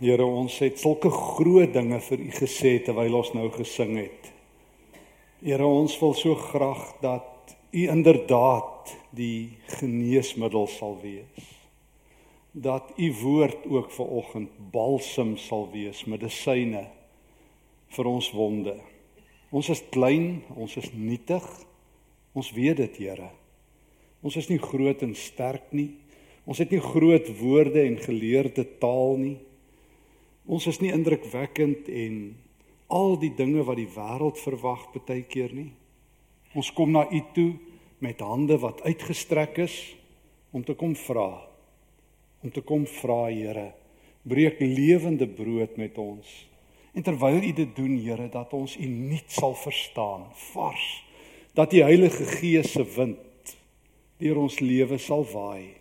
Here, 0.00 0.24
ons 0.24 0.54
het 0.62 0.78
sulke 0.80 1.10
groot 1.12 1.74
dinge 1.74 1.98
vir 2.00 2.20
U 2.24 2.30
gesê 2.32 2.70
terwyl 2.80 3.18
ons 3.18 3.34
nou 3.36 3.50
gesing 3.52 3.98
het. 3.98 4.30
Here, 5.44 5.66
ons 5.66 5.92
wil 6.00 6.14
so 6.16 6.38
graag 6.40 6.86
dat 7.02 7.52
U 7.76 7.82
inderdaad 7.84 8.94
die 9.12 9.58
geneesmiddel 9.76 10.70
sal 10.72 10.96
wees. 11.02 11.50
Dat 12.56 12.94
U 12.96 13.10
woord 13.18 13.66
ook 13.68 13.90
vir 13.92 14.14
oggend 14.22 14.54
balsem 14.72 15.34
sal 15.36 15.68
wees, 15.74 16.00
medisyne 16.08 16.86
vir 17.92 18.08
ons 18.08 18.30
wonde. 18.32 18.78
Ons 19.52 19.68
is 19.76 19.84
klein, 19.92 20.40
ons 20.56 20.78
is 20.80 20.88
nietig. 20.96 21.44
Ons 22.32 22.54
weet 22.56 22.80
dit, 22.80 23.02
Here. 23.04 23.28
Ons 24.24 24.40
is 24.40 24.48
nie 24.48 24.62
groot 24.64 25.04
en 25.04 25.12
sterk 25.12 25.68
nie. 25.76 25.90
Ons 26.48 26.64
het 26.64 26.72
nie 26.72 26.80
groot 26.80 27.28
woorde 27.44 27.84
en 27.84 28.00
geleerde 28.00 28.64
taal 28.80 29.16
nie. 29.20 29.36
Ons 30.50 30.66
is 30.66 30.80
nie 30.82 30.90
indrukwekkend 30.90 31.86
en 31.94 32.14
al 32.90 33.12
die 33.22 33.30
dinge 33.38 33.62
wat 33.68 33.78
die 33.78 33.90
wêreld 33.94 34.40
verwag 34.42 34.88
baie 34.96 35.22
keer 35.22 35.52
nie. 35.54 35.70
Ons 36.58 36.72
kom 36.74 36.90
na 36.90 37.04
U 37.06 37.20
toe 37.36 37.52
met 38.02 38.24
hande 38.24 38.56
wat 38.58 38.82
uitgestrek 38.82 39.60
is 39.62 39.76
om 40.50 40.64
te 40.66 40.74
kom 40.74 40.96
vra. 40.98 41.46
Om 42.42 42.50
te 42.50 42.64
kom 42.66 42.82
vra, 42.98 43.28
Here, 43.30 43.68
breek 44.26 44.58
lewende 44.58 45.28
brood 45.28 45.76
met 45.78 45.98
ons. 45.98 46.26
En 46.98 47.06
terwyl 47.06 47.44
U 47.46 47.52
dit 47.54 47.76
doen, 47.76 47.94
Here, 48.02 48.26
dat 48.28 48.50
ons 48.56 48.74
U 48.74 48.90
nuut 48.90 49.30
sal 49.30 49.54
verstaan, 49.54 50.26
vars, 50.50 50.88
dat 51.54 51.70
die 51.70 51.86
Heilige 51.86 52.26
Gees 52.26 52.72
se 52.74 52.82
wind 52.96 53.54
deur 54.18 54.42
ons 54.42 54.58
lewe 54.60 54.98
sal 54.98 55.22
waai. 55.30 55.76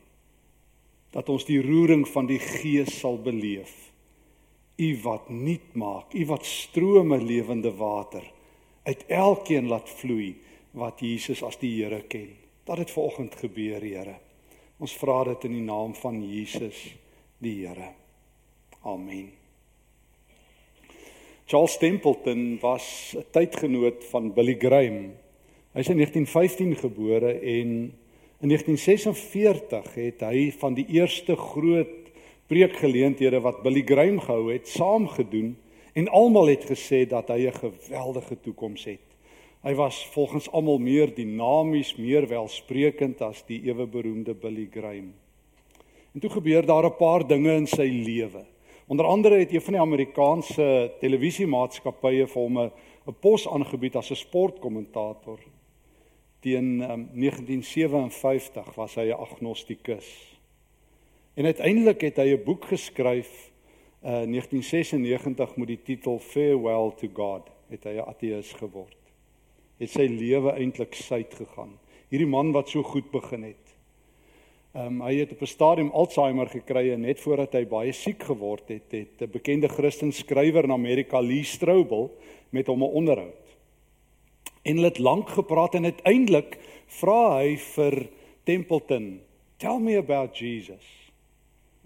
Dat 1.09 1.29
ons 1.33 1.47
die 1.49 1.61
roering 1.63 2.05
van 2.07 2.29
die 2.29 2.39
Gees 2.39 2.99
sal 3.01 3.17
beleef 3.17 3.88
U 4.79 4.89
wat 5.03 5.29
nuut 5.29 5.73
maak, 5.75 6.13
U 6.15 6.25
wat 6.25 6.45
strome 6.45 7.17
lewende 7.21 7.71
water 7.75 8.23
uit 8.87 9.05
elkeen 9.07 9.67
laat 9.67 9.89
vloei 9.99 10.35
wat 10.71 11.01
Jesus 11.03 11.43
as 11.43 11.59
die 11.59 11.71
Here 11.81 12.01
ken. 12.07 12.29
Dat 12.63 12.77
dit 12.77 12.91
vanoggend 12.91 13.35
gebeur, 13.35 13.81
Here. 13.81 14.15
Ons 14.79 14.95
vra 14.95 15.23
dit 15.27 15.49
in 15.49 15.57
die 15.57 15.65
naam 15.65 15.95
van 15.99 16.21
Jesus, 16.23 16.77
die 17.43 17.65
Here. 17.65 17.91
Amen. 18.87 19.27
Charles 21.49 21.77
Templeton 21.81 22.59
was 22.61 23.15
'n 23.17 23.25
tydgenoot 23.31 24.05
van 24.11 24.33
Billy 24.33 24.55
Graham. 24.59 25.13
Hy's 25.73 25.89
in 25.89 25.97
1915 25.97 26.75
gebore 26.75 27.33
en 27.33 27.69
in 28.39 28.47
1946 28.47 29.93
het 29.95 30.21
hy 30.21 30.51
van 30.51 30.73
die 30.73 30.85
eerste 30.87 31.35
groot 31.35 31.98
preekgeleenthede 32.49 33.39
wat 33.45 33.61
Billy 33.61 33.83
Graham 33.85 34.19
gehou 34.19 34.49
het, 34.51 34.67
saam 34.67 35.07
gedoen 35.07 35.53
en 35.93 36.09
almal 36.09 36.49
het 36.49 36.65
gesê 36.65 37.05
dat 37.07 37.29
hy 37.29 37.47
'n 37.47 37.61
geweldige 37.61 38.39
toekoms 38.41 38.85
het. 38.85 39.05
Hy 39.61 39.73
was 39.75 40.05
volgens 40.11 40.51
almal 40.51 40.77
meer 40.77 41.13
dinamies, 41.13 41.95
meer 41.95 42.27
welsprekend 42.27 43.21
as 43.21 43.43
die 43.45 43.61
ewe 43.67 43.85
beroemde 43.87 44.33
Billy 44.33 44.67
Graham. 44.71 45.13
En 46.13 46.19
toe 46.19 46.29
gebeur 46.29 46.65
daar 46.65 46.85
'n 46.85 46.95
paar 46.97 47.27
dinge 47.27 47.53
in 47.55 47.67
sy 47.67 47.89
lewe. 48.05 48.45
Onder 48.87 49.05
andere 49.05 49.35
het 49.35 49.53
een 49.53 49.61
van 49.61 49.73
die 49.73 49.81
Amerikaanse 49.81 50.91
televisiemaatskappye 50.99 52.27
vir 52.27 52.41
hom 52.41 52.57
'n 52.59 52.71
pos 53.19 53.47
aangebied 53.47 53.95
as 53.95 54.09
'n 54.11 54.15
sportkommentator. 54.15 55.39
Teen 56.39 56.81
um, 56.81 57.09
1957 57.13 58.75
was 58.75 58.95
hy 58.95 59.09
'n 59.09 59.19
agnostikus. 59.19 60.38
En 61.33 61.45
uiteindelik 61.45 62.01
het 62.01 62.15
hy 62.15 62.33
'n 62.33 62.43
boek 62.43 62.65
geskryf 62.65 63.51
uh 64.03 64.23
1996 64.23 65.55
met 65.55 65.67
die 65.67 65.81
titel 65.83 66.19
Farewell 66.19 66.91
to 66.95 67.07
God. 67.13 67.49
Het 67.69 67.83
hy 67.83 67.95
'n 67.97 68.07
ateïs 68.07 68.53
geword. 68.53 68.97
Het 69.77 69.89
sy 69.89 70.07
lewe 70.07 70.51
eintlik 70.51 70.93
suid 70.93 71.33
gegaan. 71.33 71.79
Hierdie 72.09 72.27
man 72.27 72.51
wat 72.51 72.69
so 72.69 72.83
goed 72.83 73.11
begin 73.11 73.43
het. 73.43 73.69
Ehm 74.73 74.85
um, 74.85 75.01
hy 75.01 75.15
het 75.15 75.31
op 75.31 75.41
'n 75.41 75.45
stadium 75.45 75.89
Alzheimer 75.89 76.47
gekry 76.47 76.91
en 76.91 77.01
net 77.01 77.19
voordat 77.19 77.53
hy 77.53 77.65
baie 77.65 77.91
siek 77.91 78.23
geword 78.23 78.67
het, 78.67 78.91
het 78.91 79.21
'n 79.21 79.31
bekende 79.31 79.67
Christen 79.67 80.11
skrywer 80.11 80.63
in 80.63 80.71
Amerika, 80.71 81.19
Lee 81.19 81.43
Strobel, 81.43 82.17
met 82.49 82.67
hom 82.67 82.83
'n 82.83 82.93
onderhoud. 82.93 83.57
En 84.61 84.75
hulle 84.75 84.87
het 84.87 84.99
lank 84.99 85.29
gepraat 85.29 85.73
en 85.75 85.83
uiteindelik 85.83 86.57
vra 86.85 87.37
hy 87.37 87.57
vir 87.57 88.09
Templeton, 88.43 89.21
"Tell 89.57 89.79
me 89.79 89.97
about 89.97 90.37
Jesus." 90.37 90.98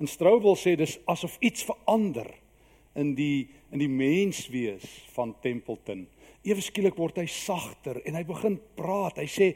En 0.01 0.09
Strobel 0.09 0.55
sê 0.57 0.75
dis 0.77 0.97
asof 1.09 1.37
iets 1.39 1.65
verander 1.67 2.29
in 2.99 3.13
die 3.17 3.49
in 3.73 3.81
die 3.81 3.89
menswees 3.89 4.85
van 5.15 5.31
Templeton. 5.41 6.05
Ewe 6.45 6.61
skielik 6.61 6.97
word 6.99 7.17
hy 7.17 7.25
sagter 7.25 7.97
en 8.05 8.13
hy 8.13 8.21
begin 8.27 8.59
praat. 8.77 9.17
Hy 9.17 9.25
sê 9.25 9.47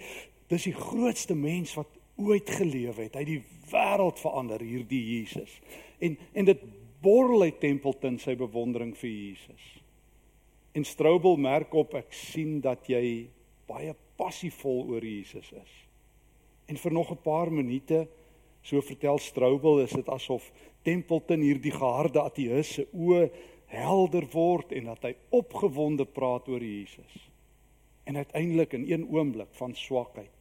dis 0.49 0.65
die 0.69 0.73
grootste 0.73 1.35
mens 1.37 1.75
wat 1.77 1.91
ooit 2.17 2.49
geleef 2.49 2.97
het. 2.97 3.13
Hy 3.13 3.21
het 3.21 3.29
die 3.29 3.69
wêreld 3.69 4.17
verander 4.17 4.63
hierdie 4.65 5.03
Jesus. 5.19 5.53
En 6.01 6.17
en 6.33 6.49
dit 6.49 6.63
borrel 7.05 7.45
uit 7.45 7.59
Templeton 7.61 8.17
sy 8.17 8.33
bewondering 8.39 8.95
vir 8.97 9.11
Jesus. 9.11 9.67
En 10.73 10.85
Strobel 10.85 11.37
merk 11.41 11.73
op 11.77 11.93
ek 11.97 12.13
sien 12.13 12.57
dat 12.61 12.89
jy 12.89 13.27
baie 13.69 13.93
passievol 14.17 14.87
oor 14.93 15.05
Jesus 15.05 15.51
is. 15.53 15.73
En 16.67 16.77
vir 16.77 16.93
nog 16.93 17.11
'n 17.11 17.21
paar 17.21 17.51
minute 17.51 18.07
So 18.67 18.81
vertel 18.83 19.19
Strobel 19.23 19.85
is 19.85 19.95
dit 19.95 20.09
asof 20.11 20.49
Templeton 20.83 21.43
hierdie 21.43 21.71
geharde 21.71 22.19
ateïs 22.19 22.73
se 22.77 22.87
oë 22.91 23.29
helder 23.71 24.27
word 24.33 24.73
en 24.75 24.89
dat 24.91 25.07
hy 25.07 25.13
opgewonde 25.35 26.07
praat 26.07 26.47
oor 26.51 26.63
Jesus. 26.63 27.15
En 28.07 28.19
uiteindelik 28.19 28.75
in 28.75 28.87
een 28.91 29.07
oomblik 29.11 29.53
van 29.59 29.75
swakheid 29.75 30.33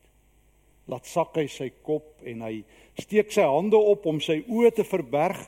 laat 0.87 1.07
sak 1.11 1.35
hy 1.35 1.49
sy 1.51 1.67
kop 1.83 2.23
en 2.23 2.45
hy 2.47 2.61
steek 2.99 3.33
sy 3.35 3.43
hande 3.47 3.79
op 3.79 4.07
om 4.07 4.21
sy 4.23 4.39
oë 4.47 4.71
te 4.77 4.87
verberg 4.87 5.41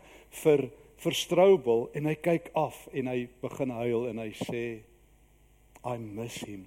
vir 0.43 0.67
vir 0.99 1.15
Strobel 1.15 1.85
en 1.95 2.09
hy 2.11 2.17
kyk 2.19 2.51
af 2.59 2.81
en 2.91 3.07
hy 3.07 3.21
begin 3.39 3.71
huil 3.71 4.09
en 4.11 4.19
hy 4.19 4.33
sê 4.35 4.63
I 5.87 5.95
miss 6.03 6.43
him. 6.43 6.67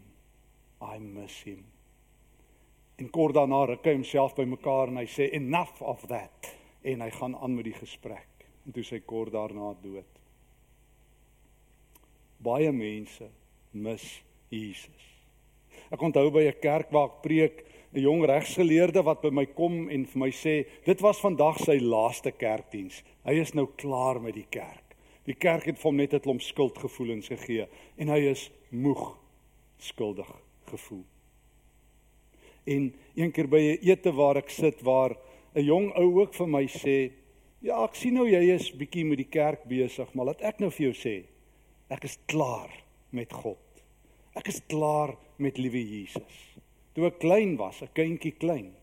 I 0.79 0.99
miss 1.03 1.43
him. 1.43 1.65
En 3.01 3.09
kort 3.09 3.33
daarna 3.33 3.63
ruk 3.65 3.85
hy 3.87 3.95
homself 3.95 4.35
bymekaar 4.37 4.91
en 4.91 4.99
hy 5.01 5.07
sê 5.09 5.31
enough 5.33 5.81
of 5.81 6.03
that 6.11 6.51
en 6.85 7.01
hy 7.01 7.09
gaan 7.15 7.33
aan 7.41 7.55
met 7.57 7.65
die 7.65 7.77
gesprek. 7.77 8.45
En 8.65 8.75
toe 8.75 8.83
sy 8.85 8.99
kort 9.09 9.33
daarna 9.33 9.71
dood. 9.81 10.19
Baie 12.45 12.69
mense 12.73 13.25
mis 13.73 14.05
Jesus. 14.53 15.07
Ek 15.91 16.01
onthou 16.01 16.29
by 16.29 16.45
'n 16.45 16.61
kerk 16.61 16.91
waar 16.91 17.09
ek 17.09 17.21
preek, 17.25 17.65
'n 17.93 18.01
jong 18.01 18.25
regsgeleerde 18.25 19.03
wat 19.03 19.21
by 19.21 19.29
my 19.29 19.45
kom 19.45 19.89
en 19.89 20.05
vir 20.05 20.19
my 20.19 20.29
sê, 20.31 20.65
dit 20.85 21.01
was 21.01 21.19
vandag 21.19 21.57
sy 21.57 21.79
laaste 21.79 22.31
kerkdiens. 22.31 23.03
Hy 23.25 23.33
is 23.41 23.53
nou 23.53 23.67
klaar 23.75 24.21
met 24.21 24.35
die 24.35 24.47
kerk. 24.49 24.95
Die 25.25 25.35
kerk 25.35 25.65
het 25.65 25.77
vir 25.77 25.89
hom 25.89 25.97
net 25.97 26.13
'n 26.13 26.19
klomp 26.19 26.41
skuldgevoelens 26.41 27.27
gegee 27.27 27.67
en 27.97 28.07
hy 28.07 28.29
is 28.29 28.51
moeg 28.69 29.17
skuldig 29.77 30.31
gevoel. 30.65 31.10
En 32.63 32.93
een 33.15 33.31
keer 33.31 33.47
by 33.47 33.59
'n 33.59 33.89
ete 33.89 34.11
waar 34.13 34.37
ek 34.37 34.49
sit 34.49 34.81
waar 34.81 35.17
'n 35.55 35.63
jong 35.63 35.91
ou 35.95 36.21
ook 36.21 36.33
vir 36.33 36.47
my 36.47 36.65
sê, 36.67 37.11
"Ja, 37.59 37.83
ek 37.83 37.95
sien 37.95 38.13
nou 38.13 38.27
jy 38.29 38.53
is 38.53 38.71
bietjie 38.71 39.05
met 39.05 39.17
die 39.17 39.29
kerk 39.29 39.63
besig, 39.63 40.13
maar 40.13 40.25
laat 40.25 40.41
ek 40.41 40.59
nou 40.59 40.69
vir 40.69 40.91
jou 40.91 40.93
sê, 40.93 41.25
ek 41.89 42.03
is 42.03 42.17
klaar 42.25 42.83
met 43.09 43.33
God. 43.33 43.57
Ek 44.35 44.47
is 44.47 44.61
klaar 44.67 45.17
met 45.37 45.57
liewe 45.57 45.83
Jesus. 45.89 46.57
Toe 46.93 47.07
ek 47.07 47.19
klein 47.19 47.57
was, 47.57 47.81
'n 47.81 47.89
kindjie 47.93 48.37
klein, 48.37 48.73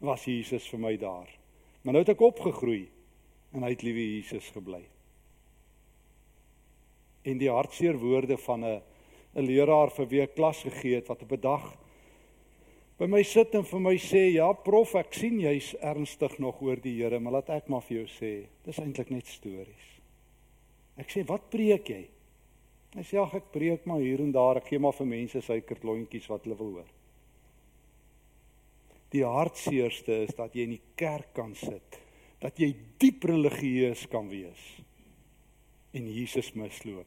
was 0.00 0.24
Jesus 0.24 0.68
vir 0.68 0.78
my 0.78 0.96
daar. 0.96 1.28
Maar 1.82 1.92
nou 1.92 2.04
het 2.04 2.08
ek 2.08 2.20
opgegroei 2.20 2.88
en 3.52 3.62
hy 3.62 3.70
het 3.70 3.82
liewe 3.82 4.14
Jesus 4.14 4.50
gebly." 4.50 4.84
En 7.24 7.38
die 7.38 7.50
hartseer 7.50 7.98
woorde 7.98 8.38
van 8.38 8.64
'n 8.64 8.82
'n 9.34 9.46
leraar 9.46 9.90
vir 9.90 10.06
wie 10.06 10.22
ek 10.22 10.34
klas 10.34 10.62
gegee 10.62 10.94
het 10.98 11.08
wat 11.08 11.22
op 11.22 11.32
'n 11.32 11.40
dag 11.40 11.76
by 12.98 13.06
my 13.06 13.22
sit 13.22 13.54
en 13.54 13.64
vir 13.64 13.80
my 13.80 13.94
sê, 13.96 14.32
"Ja, 14.34 14.52
prof, 14.52 14.94
ek 14.94 15.14
sien 15.14 15.38
jy's 15.40 15.74
ernstig 15.80 16.38
nog 16.38 16.60
oor 16.62 16.76
die 16.76 16.96
Here, 17.02 17.20
maar 17.20 17.32
laat 17.32 17.50
ek 17.50 17.68
maar 17.68 17.82
vir 17.82 17.98
jou 17.98 18.06
sê, 18.06 18.46
dis 18.64 18.78
eintlik 18.78 19.10
net 19.10 19.26
stories." 19.26 20.00
Ek 20.96 21.08
sê, 21.08 21.26
"Wat 21.26 21.50
preek 21.50 21.88
jy?" 21.88 22.08
Hy 22.94 23.02
sê, 23.02 23.22
"Ag, 23.22 23.34
ek 23.34 23.52
preek 23.52 23.86
maar 23.86 24.00
hier 24.00 24.20
en 24.20 24.32
daar, 24.32 24.56
ek 24.56 24.66
gee 24.66 24.78
maar 24.78 24.92
vir 24.92 25.06
mense 25.06 25.40
suikerklontjies 25.40 26.28
wat 26.28 26.44
hulle 26.44 26.56
wil 26.56 26.72
hoor." 26.72 26.88
Die 29.10 29.24
hartseerste 29.24 30.24
is 30.24 30.34
dat 30.34 30.52
jy 30.54 30.62
in 30.62 30.70
die 30.70 30.82
kerk 30.96 31.34
kan 31.34 31.54
sit, 31.54 31.98
dat 32.40 32.58
jy 32.58 32.74
diep 32.98 33.24
religieus 33.24 34.06
kan 34.06 34.28
wees 34.28 34.82
en 35.92 36.12
Jesus 36.12 36.52
misloop. 36.52 37.06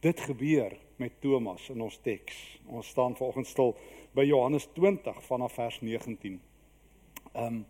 Dit 0.00 0.20
gebeur 0.20 0.76
met 0.98 1.20
Thomas 1.20 1.68
in 1.70 1.82
ons 1.82 1.98
teks. 2.02 2.36
Ons 2.70 2.92
staan 2.92 3.16
vanoggend 3.18 3.46
stil 3.50 3.74
by 4.18 4.26
Johannes 4.26 4.66
20 4.74 5.22
vanaf 5.28 5.56
vers 5.58 5.80
19. 5.84 6.40
Ehm 7.32 7.46
um, 7.46 7.64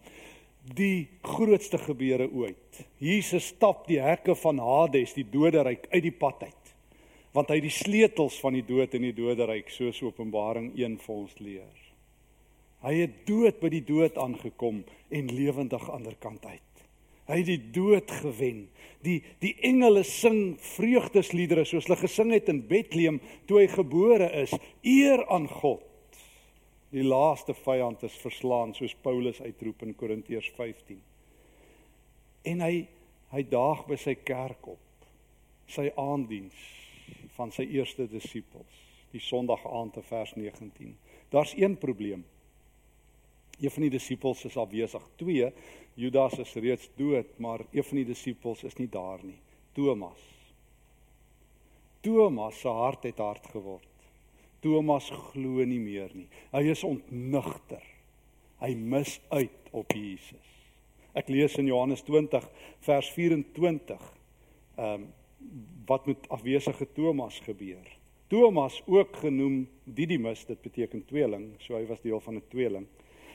die 0.74 1.08
grootste 1.24 1.78
gebeure 1.80 2.26
ooit. 2.28 2.80
Jesus 3.00 3.46
stap 3.54 3.86
die 3.88 4.02
hekke 4.04 4.34
van 4.36 4.58
Hades, 4.60 5.14
die 5.16 5.24
doderyk 5.24 5.86
uit 5.88 6.02
die 6.04 6.12
pad 6.12 6.42
uit. 6.44 6.72
Want 7.32 7.48
hy 7.48 7.56
het 7.56 7.64
die 7.64 7.72
sleutels 7.72 8.36
van 8.42 8.58
die 8.58 8.64
dood 8.66 8.92
en 8.98 9.06
die 9.06 9.14
doderyk 9.16 9.70
soos 9.72 10.02
Openbaring 10.04 10.74
1 10.76 10.98
vir 11.06 11.14
ons 11.14 11.38
leer. 11.40 11.80
Hy 12.84 12.94
het 12.98 13.16
dood 13.30 13.62
by 13.62 13.70
die 13.72 13.84
dood 13.86 14.20
aangekom 14.20 14.82
en 15.08 15.32
lewendig 15.32 15.80
aan 15.80 15.88
die 15.88 15.96
ander 16.02 16.20
kant 16.20 16.44
uit. 16.44 16.84
Hy 17.28 17.40
het 17.40 17.48
die 17.48 17.64
dood 17.72 18.12
gewen. 18.20 18.62
Die 19.04 19.18
die 19.40 19.54
engele 19.64 20.04
sing 20.04 20.58
vreugdesliedere 20.74 21.64
soos 21.68 21.88
hulle 21.88 22.02
gesing 22.04 22.36
het 22.36 22.52
in 22.52 22.66
Bethlehem 22.68 23.22
toe 23.48 23.62
hy 23.62 23.68
gebore 23.72 24.28
is. 24.44 24.52
Eer 24.84 25.24
aan 25.32 25.48
God. 25.48 25.87
Die 26.88 27.04
laaste 27.04 27.52
vyand 27.52 28.02
is 28.06 28.14
verslaan 28.16 28.72
soos 28.74 28.94
Paulus 29.04 29.42
uitroep 29.44 29.82
in 29.84 29.94
Korintiërs 29.94 30.48
15. 30.56 31.00
En 32.48 32.64
hy 32.64 32.86
hy 33.28 33.42
daag 33.44 33.82
by 33.84 33.96
sy 34.00 34.14
kerk 34.24 34.70
op. 34.72 35.08
Sy 35.68 35.90
aandiens 36.00 36.56
van 37.36 37.52
sy 37.52 37.66
eerste 37.76 38.06
disippels. 38.08 38.78
Die 39.12 39.20
Sondag 39.20 39.66
aand 39.68 39.98
te 39.98 40.04
vers 40.08 40.32
19. 40.36 40.94
Daar's 41.28 41.52
een 41.56 41.76
probleem. 41.76 42.24
Een 43.60 43.74
van 43.74 43.84
die 43.84 43.92
disippels 43.92 44.46
is 44.48 44.56
afwesig. 44.56 45.04
Twee, 45.20 45.52
Judas 45.98 46.38
is 46.40 46.54
reeds 46.56 46.88
dood, 46.96 47.36
maar 47.38 47.66
een 47.68 47.84
van 47.84 48.00
die 48.00 48.08
disippels 48.14 48.64
is 48.64 48.78
nie 48.80 48.88
daar 48.88 49.20
nie. 49.24 49.36
Thomas. 49.76 50.24
Thomas 52.00 52.60
se 52.60 52.72
hart 52.72 53.04
het 53.10 53.20
hard 53.20 53.52
geword. 53.52 53.97
Thomas 54.60 55.10
glo 55.30 55.64
nie 55.64 55.80
meer 55.80 56.10
nie. 56.14 56.26
Hy 56.52 56.64
is 56.72 56.84
ontnigter. 56.84 57.84
Hy 58.58 58.74
mis 58.74 59.20
uit 59.30 59.70
op 59.70 59.92
Jesus. 59.94 60.54
Ek 61.14 61.30
lees 61.30 61.54
in 61.58 61.70
Johannes 61.70 62.02
20 62.06 62.48
vers 62.86 63.12
24. 63.14 64.02
Ehm 64.78 64.94
um, 64.94 65.08
wat 65.88 66.04
met 66.06 66.26
afwesige 66.28 66.84
Thomas 66.92 67.38
gebeur? 67.40 67.86
Thomas 68.28 68.82
ook 68.86 69.16
genoem 69.16 69.68
Didimus, 69.84 70.42
dit 70.44 70.60
beteken 70.60 71.04
tweeling, 71.08 71.54
so 71.64 71.78
hy 71.78 71.86
was 71.88 72.02
deel 72.02 72.20
van 72.20 72.34
'n 72.36 72.42
tweeling. 72.48 72.86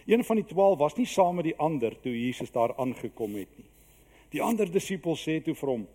Een 0.06 0.24
van 0.24 0.36
die 0.36 0.46
12 0.46 0.78
was 0.78 0.96
nie 0.96 1.06
saam 1.06 1.36
met 1.36 1.44
die 1.44 1.58
ander 1.58 2.00
toe 2.02 2.14
Jesus 2.14 2.52
daar 2.52 2.76
aangekom 2.78 3.36
het 3.36 3.58
nie. 3.58 3.70
Die 4.30 4.42
ander 4.42 4.72
disippels 4.72 5.24
sê 5.24 5.42
toe 5.42 5.56
vir 5.56 5.70
hom: 5.70 5.88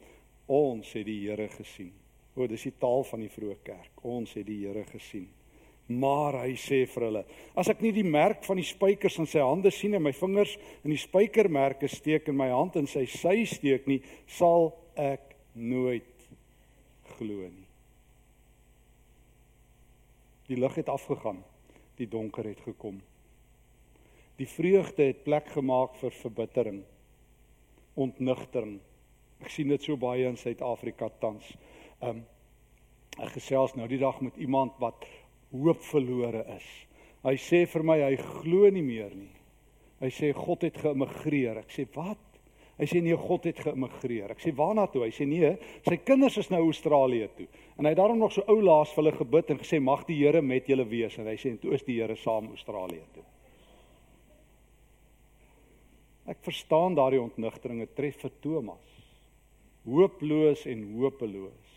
"Ons 0.46 0.92
het 0.92 1.06
die 1.06 1.28
Here 1.28 1.48
gesien." 1.48 1.92
O, 2.38 2.46
dis 2.46 2.68
die 2.68 2.76
taal 2.78 3.02
van 3.08 3.24
die 3.24 3.32
vroeë 3.32 3.58
kerk. 3.66 4.04
Ons 4.06 4.36
het 4.38 4.46
die 4.46 4.60
Here 4.62 4.84
gesien. 4.86 5.26
Maar 5.88 6.42
hy 6.42 6.52
sê 6.60 6.82
vir 6.86 7.06
hulle: 7.06 7.22
As 7.56 7.70
ek 7.72 7.80
nie 7.80 7.94
die 7.96 8.04
merk 8.06 8.44
van 8.44 8.60
die 8.60 8.66
spykers 8.68 9.16
in 9.18 9.28
sy 9.30 9.40
hande 9.40 9.72
sien 9.72 9.96
en 9.96 10.04
my 10.04 10.12
vingers 10.12 10.54
in 10.84 10.92
die 10.92 11.00
spykermerke 11.00 11.88
steek 11.88 12.28
en 12.28 12.36
my 12.36 12.50
hand 12.52 12.76
in 12.76 12.86
sy 12.90 13.06
sy 13.08 13.40
steek 13.48 13.88
nie, 13.88 14.02
sal 14.28 14.74
ek 15.00 15.32
nooit 15.56 16.28
glo 17.16 17.48
nie. 17.48 17.68
Die 20.48 20.60
lig 20.60 20.76
het 20.80 20.92
afgegaan. 20.92 21.40
Die 21.98 22.08
donker 22.08 22.46
het 22.46 22.60
gekom. 22.64 23.00
Die 24.38 24.46
vreugde 24.46 25.08
het 25.08 25.24
plek 25.24 25.48
gemaak 25.50 25.96
vir 25.98 26.14
verbittering, 26.14 26.82
ontnigtering. 27.98 28.76
Ek 29.42 29.50
sien 29.50 29.72
dit 29.72 29.82
so 29.82 29.98
baie 29.98 30.28
in 30.28 30.38
Suid-Afrika 30.38 31.08
tans. 31.18 31.48
Um 32.04 32.22
ek 33.18 33.32
gesels 33.34 33.74
nou 33.74 33.88
die 33.90 33.98
dag 33.98 34.20
met 34.22 34.36
iemand 34.38 34.76
wat 34.78 35.06
hoop 35.50 35.80
verlore 35.88 36.44
is. 36.54 36.66
Hy 37.26 37.34
sê 37.42 37.64
vir 37.66 37.82
my 37.82 37.98
hy 37.98 38.14
glo 38.20 38.68
nie 38.70 38.84
meer 38.84 39.10
nie. 39.10 39.34
Hy 39.98 40.10
sê 40.14 40.30
God 40.36 40.62
het 40.62 40.78
geëmigreer. 40.78 41.58
Ek 41.64 41.72
sê 41.74 41.88
wat? 41.96 42.20
Hy 42.78 42.86
sê 42.86 43.00
nee, 43.02 43.16
God 43.18 43.48
het 43.48 43.58
geëmigreer. 43.64 44.30
Ek 44.36 44.42
sê 44.44 44.52
waarna 44.54 44.84
toe? 44.86 45.02
Hy 45.02 45.10
sê 45.16 45.26
nee, 45.26 45.50
sy 45.82 45.98
kinders 45.98 46.36
is 46.38 46.50
nou 46.52 46.60
Australië 46.68 47.26
toe. 47.34 47.48
En 47.74 47.88
hy 47.88 47.90
het 47.90 47.98
daarom 47.98 48.20
nog 48.22 48.30
so 48.36 48.46
ou 48.46 48.60
laas 48.62 48.92
vir 48.94 49.02
hulle 49.02 49.16
gebid 49.16 49.50
en 49.50 49.58
gesê 49.64 49.80
mag 49.82 50.04
die 50.06 50.20
Here 50.20 50.42
met 50.44 50.70
julle 50.70 50.86
wees 50.86 51.18
en 51.18 51.26
hy 51.26 51.34
sê 51.40 51.56
toe 51.58 51.74
is 51.74 51.82
die 51.88 51.98
Here 51.98 52.14
saam 52.22 52.52
Australië 52.54 53.02
toe. 53.16 53.26
Ek 56.28 56.38
verstaan 56.44 56.94
daardie 56.94 57.24
ontnigtering, 57.24 57.80
dit 57.82 57.94
tref 57.96 58.20
vir 58.22 58.34
Thomas. 58.44 58.94
Hooploos 59.88 60.66
en 60.70 60.84
hopeloos 61.00 61.67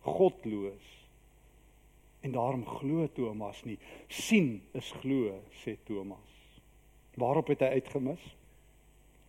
godloos. 0.00 0.96
En 2.20 2.32
daarom 2.32 2.66
glo 2.66 3.08
Thomas 3.12 3.64
nie. 3.64 3.78
sien 4.06 4.62
is 4.72 4.90
glo, 5.00 5.40
sê 5.64 5.76
Thomas. 5.84 6.34
Waarop 7.14 7.46
het 7.46 7.60
hy 7.60 7.78
uitgemis? 7.78 8.36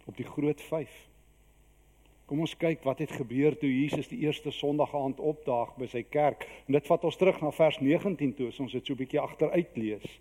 Op 0.06 0.18
die 0.18 0.26
groot 0.26 0.62
5. 0.62 0.90
Kom 2.30 2.44
ons 2.46 2.58
kyk 2.58 2.84
wat 2.86 3.00
het 3.02 3.12
gebeur 3.18 3.56
toe 3.58 3.70
Jesus 3.70 4.08
die 4.12 4.20
eerste 4.22 4.52
Sondag 4.54 4.92
aand 4.96 5.20
opdaag 5.20 5.72
by 5.82 5.88
sy 5.90 6.04
kerk. 6.06 6.46
En 6.68 6.78
dit 6.78 6.90
vat 6.92 7.06
ons 7.10 7.18
terug 7.18 7.40
na 7.42 7.50
vers 7.52 7.80
19 7.82 8.36
toe, 8.38 8.50
as 8.52 8.60
ons 8.62 8.72
dit 8.72 8.86
so 8.86 8.94
'n 8.94 9.02
bietjie 9.02 9.22
agteruit 9.22 9.78
lees. 9.78 10.20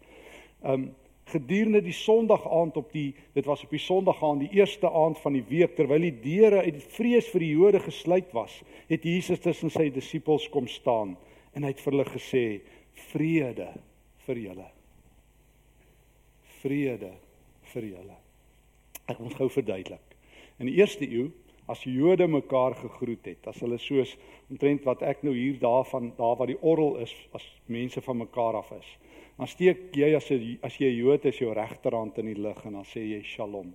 Um 0.62 0.94
gedurende 1.32 1.82
die 1.84 1.96
Sondag 1.96 2.46
aand 2.48 2.76
op 2.80 2.92
die 2.92 3.12
dit 3.34 3.46
was 3.46 3.64
op 3.64 3.70
die 3.74 3.82
Sondag 3.82 4.22
aand 4.24 4.46
die 4.46 4.58
eerste 4.60 4.90
aand 4.90 5.18
van 5.22 5.36
die 5.36 5.44
week 5.48 5.76
terwyl 5.76 6.04
die 6.06 6.14
deure 6.24 6.64
uit 6.64 6.82
vrees 6.96 7.28
vir 7.32 7.44
die 7.44 7.52
Jode 7.52 7.80
gesluit 7.84 8.32
was 8.36 8.60
het 8.88 9.04
Jesus 9.04 9.42
tussen 9.44 9.72
sy 9.72 9.88
disippels 9.94 10.48
kom 10.52 10.68
staan 10.68 11.16
en 11.54 11.64
hy 11.64 11.72
het 11.74 11.82
vir 11.84 11.96
hulle 11.96 12.08
gesê 12.10 12.44
vrede 13.08 13.72
vir 14.26 14.42
julle. 14.42 14.68
Vrede 16.60 17.12
vir 17.72 17.90
julle. 17.94 18.16
Ek 19.08 19.20
moet 19.22 19.36
gou 19.38 19.48
verduidelik. 19.52 20.16
In 20.58 20.68
die 20.68 20.76
eerste 20.80 21.06
eeu 21.06 21.28
as 21.68 21.84
Jode 21.84 22.26
mekaar 22.28 22.74
gegroet 22.78 23.26
het 23.28 23.48
as 23.50 23.60
hulle 23.60 23.78
soos 23.82 24.14
omtrent 24.48 24.86
wat 24.88 25.04
ek 25.04 25.20
nou 25.26 25.34
hier 25.36 25.58
daarvan 25.60 26.12
daar 26.16 26.38
waar 26.40 26.48
die 26.48 26.60
orrel 26.64 26.96
is 27.04 27.12
as 27.36 27.44
mense 27.68 28.00
van 28.04 28.22
mekaar 28.24 28.56
af 28.62 28.70
is 28.78 28.88
Dan 29.38 29.46
steek 29.46 29.94
jy 29.94 30.08
as 30.18 30.26
jy 30.26 30.56
as 30.66 30.76
jy 30.82 30.88
Jood 30.96 31.28
is 31.30 31.36
jou 31.38 31.52
regterhand 31.54 32.16
in 32.18 32.32
die 32.32 32.40
lug 32.42 32.58
en 32.66 32.80
dan 32.80 32.86
sê 32.90 33.04
jy 33.06 33.20
Shalom. 33.22 33.70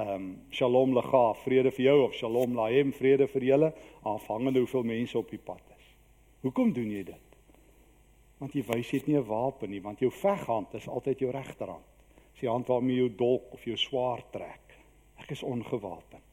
Ehm 0.00 0.12
um, 0.14 0.28
Shalom 0.48 0.94
lega, 0.96 1.24
vrede 1.42 1.72
vir 1.76 1.84
jou 1.90 1.96
of 2.06 2.14
Shalom 2.16 2.54
lahem, 2.56 2.94
vrede 2.96 3.26
vir 3.28 3.44
julle, 3.50 3.68
afhangende 4.08 4.62
hoeveel 4.64 4.86
mense 4.88 5.18
op 5.18 5.28
die 5.28 5.40
pad 5.44 5.60
is. 5.76 5.90
Hoekom 6.46 6.72
doen 6.72 6.88
jy 6.88 7.02
dit? 7.04 7.36
Want 8.40 8.56
jy 8.56 8.62
wys 8.70 8.92
jy 8.94 9.02
het 9.02 9.10
nie 9.10 9.18
'n 9.18 9.26
wapen 9.28 9.70
nie, 9.70 9.82
want 9.82 10.00
jou 10.00 10.10
veghand 10.10 10.72
is 10.74 10.88
altyd 10.88 11.20
jou 11.20 11.30
regterhand. 11.30 11.84
Dis 12.32 12.40
die 12.40 12.48
hand 12.48 12.66
waarmee 12.66 12.96
jou 12.96 13.10
dolk 13.16 13.52
of 13.52 13.64
jou 13.64 13.76
swaard 13.76 14.32
trek. 14.32 14.72
Ek 15.20 15.30
is 15.30 15.42
ongewapend. 15.42 16.32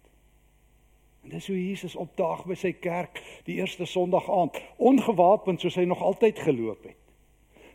En 1.24 1.30
dis 1.30 1.48
hoe 1.48 1.68
Jesus 1.68 1.96
opdaag 1.96 2.46
by 2.46 2.56
sy 2.56 2.72
kerk 2.72 3.22
die 3.44 3.60
eerste 3.60 3.86
Sondag 3.86 4.30
aand, 4.30 4.62
ongewapend 4.78 5.60
soos 5.60 5.76
hy 5.76 5.84
nog 5.84 6.02
altyd 6.02 6.40
geloop 6.40 6.84
het 6.84 6.99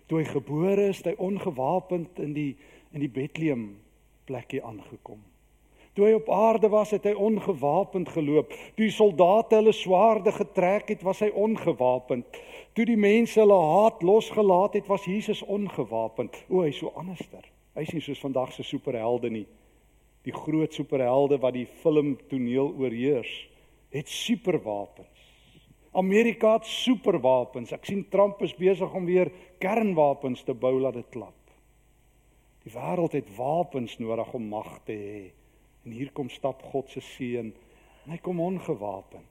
toe 0.09 0.21
hy 0.21 0.27
gebore 0.29 0.89
is, 0.93 1.03
hy 1.05 1.15
ongewapend 1.19 2.19
in 2.23 2.35
die 2.37 2.53
in 2.95 3.03
die 3.03 3.11
Bethlehem 3.11 3.73
plekkie 4.29 4.61
aangekom. 4.63 5.19
Toe 5.95 6.09
hy 6.09 6.13
op 6.15 6.29
aarde 6.31 6.69
was, 6.71 6.91
het 6.95 7.05
hy 7.07 7.13
ongewapend 7.15 8.09
geloop. 8.15 8.51
Toe 8.75 8.87
die 8.89 8.95
soldate 8.95 9.61
hulle 9.61 9.75
swaarde 9.75 10.33
getrek 10.35 10.91
het, 10.91 11.03
was 11.07 11.21
hy 11.23 11.31
ongewapend. 11.31 12.27
Toe 12.75 12.87
die 12.87 12.99
mense 12.99 13.39
hulle 13.39 13.59
haat 13.59 14.03
losgelaat 14.03 14.75
het, 14.79 14.89
was 14.91 15.07
Jesus 15.07 15.43
ongewapend. 15.47 16.35
O, 16.49 16.65
hy's 16.67 16.81
so 16.83 16.91
anderster. 16.99 17.47
Hy's 17.79 17.93
nie 17.95 18.03
soos 18.03 18.23
vandag 18.23 18.51
se 18.55 18.67
superhelde 18.67 19.31
nie. 19.31 19.47
Die 20.27 20.35
groot 20.35 20.75
superhelde 20.75 21.39
wat 21.43 21.55
die 21.55 21.69
film 21.83 22.17
toneel 22.31 22.73
oorheers, 22.79 23.31
het 23.95 24.11
superwapens. 24.11 25.14
Amerika 25.95 26.57
het 26.59 26.67
superwapens. 26.67 27.73
Ek 27.73 27.87
sien 27.87 28.03
Trump 28.11 28.43
is 28.43 28.55
besig 28.59 28.95
om 28.95 29.07
weer 29.07 29.31
kernwapens 29.63 30.43
te 30.43 30.55
bou 30.55 30.75
laat 30.81 30.99
dit 30.99 31.11
klap. 31.15 31.37
Die 32.65 32.73
wêreld 32.73 33.15
het 33.15 33.29
wapens 33.37 33.99
nodig 34.01 34.33
om 34.35 34.49
mag 34.51 34.79
te 34.89 34.97
hê. 34.97 35.23
En 35.85 35.93
hier 35.93 36.11
kom 36.17 36.31
stap 36.33 36.63
God 36.73 36.91
se 36.91 37.03
seun 37.05 37.53
en 38.05 38.13
hy 38.13 38.19
kom 38.25 38.41
ongewapend. 38.41 39.31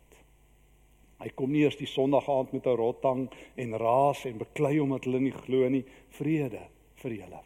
Hy 1.23 1.31
kom 1.37 1.51
nie 1.53 1.63
eers 1.63 1.79
die 1.79 1.89
Sondag 1.89 2.29
aand 2.29 2.53
met 2.53 2.67
'n 2.67 2.77
rottang 2.77 3.29
en 3.55 3.77
raas 3.77 4.25
en 4.25 4.37
beklei 4.37 4.79
omdat 4.79 5.05
hulle 5.05 5.19
nie 5.19 5.31
glo 5.31 5.69
nie, 5.69 5.85
vrede 6.09 6.61
vir 6.95 7.11
julle. 7.11 7.41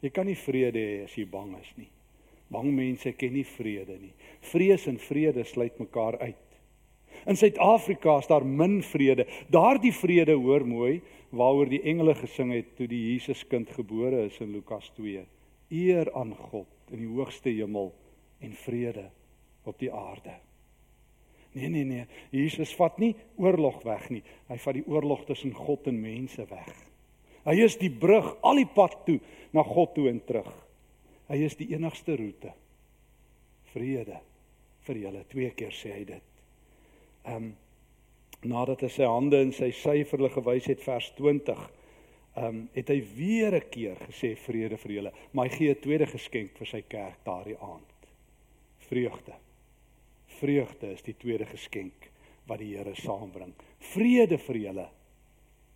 Jy 0.00 0.10
kan 0.10 0.26
nie 0.26 0.36
vrede 0.36 0.78
hê 0.78 1.04
as 1.04 1.14
jy 1.14 1.26
bang 1.26 1.56
is 1.60 1.72
nie. 1.76 1.88
Bang 2.50 2.70
mense 2.72 3.12
ken 3.12 3.32
nie 3.32 3.44
vrede 3.44 3.98
nie. 4.00 4.12
Vrees 4.40 4.86
en 4.86 4.98
vrede 4.98 5.44
sluit 5.44 5.78
mekaar 5.78 6.18
uit. 6.18 6.47
In 7.26 7.36
Suid-Afrika 7.36 8.18
is 8.18 8.26
daar 8.30 8.46
min 8.46 8.82
vrede. 8.82 9.26
Daardie 9.50 9.92
vrede 9.92 10.36
hoor 10.38 10.66
mooi 10.66 11.00
waaroor 11.30 11.68
die 11.68 11.82
engele 11.82 12.14
gesing 12.14 12.52
het 12.54 12.74
toe 12.76 12.86
die 12.88 13.02
Jesuskind 13.12 13.70
gebore 13.76 14.24
is 14.26 14.38
in 14.40 14.52
Lukas 14.52 14.90
2. 14.96 15.24
Eer 15.70 16.12
aan 16.16 16.34
God 16.34 16.92
in 16.92 17.02
die 17.02 17.10
hoogste 17.10 17.50
hemel 17.52 17.92
en 18.40 18.52
vrede 18.52 19.08
op 19.68 19.78
die 19.78 19.92
aarde. 19.92 20.38
Nee 21.52 21.68
nee 21.68 21.84
nee, 21.84 22.04
Jesus 22.30 22.74
vat 22.76 22.98
nie 23.00 23.14
oorlog 23.36 23.82
weg 23.84 24.08
nie. 24.12 24.22
Hy 24.48 24.58
vat 24.62 24.76
die 24.76 24.86
oorlog 24.86 25.24
tussen 25.28 25.54
God 25.56 25.88
en 25.90 26.00
mense 26.00 26.44
weg. 26.50 26.72
Hy 27.48 27.56
is 27.64 27.78
die 27.80 27.90
brug 27.90 28.34
al 28.44 28.60
die 28.60 28.68
pad 28.68 29.00
toe 29.06 29.18
na 29.56 29.64
God 29.64 29.94
toe 29.96 30.08
en 30.10 30.20
terug. 30.24 30.50
Hy 31.28 31.40
is 31.44 31.56
die 31.56 31.70
enigste 31.74 32.16
roete. 32.16 32.52
Vrede 33.72 34.20
vir 34.86 35.00
julle. 35.04 35.24
Twee 35.32 35.52
keer 35.56 35.74
sê 35.76 35.92
hy 35.96 36.04
dit. 36.08 36.27
Ehm 37.24 37.36
um, 37.36 37.56
nadat 38.40 38.84
hy 38.86 38.88
sy 38.94 39.06
hande 39.10 39.40
in 39.42 39.50
sy 39.50 39.72
sy 39.74 40.04
vir 40.06 40.20
hulle 40.20 40.30
gewys 40.30 40.68
het 40.70 40.82
vers 40.84 41.08
20, 41.16 41.62
ehm 42.38 42.46
um, 42.46 42.60
het 42.74 42.88
hy 42.88 43.00
weer 43.16 43.54
'n 43.54 43.70
keer 43.70 43.96
gesê 44.06 44.36
vrede 44.36 44.76
vir 44.76 44.92
julle, 44.92 45.12
maar 45.32 45.48
hy 45.48 45.56
gee 45.56 45.70
'n 45.70 45.82
tweede 45.82 46.06
geskenk 46.06 46.58
vir 46.58 46.66
sy 46.66 46.82
kerk 46.82 47.24
daardie 47.24 47.58
aand. 47.58 48.08
Vreugde. 48.88 49.34
Vreugde 50.38 50.92
is 50.92 51.02
die 51.02 51.16
tweede 51.16 51.46
geskenk 51.46 52.10
wat 52.46 52.58
die 52.58 52.76
Here 52.76 52.94
saambring. 52.94 53.54
Vrede 53.78 54.38
vir 54.38 54.56
julle, 54.56 54.88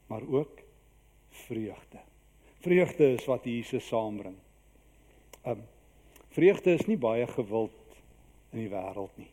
maar 0.09 0.23
ook 0.23 0.63
vreugde. 1.31 2.01
Vreugde 2.61 3.15
is 3.15 3.27
wat 3.27 3.45
Jesus 3.45 3.87
saambring. 3.87 4.37
Ehm 5.45 5.59
um, 5.59 5.63
vreugde 6.33 6.73
is 6.73 6.87
nie 6.87 6.97
baie 6.97 7.27
gewild 7.27 7.97
in 8.53 8.59
die 8.59 8.71
wêreld 8.71 9.17
nie. 9.17 9.29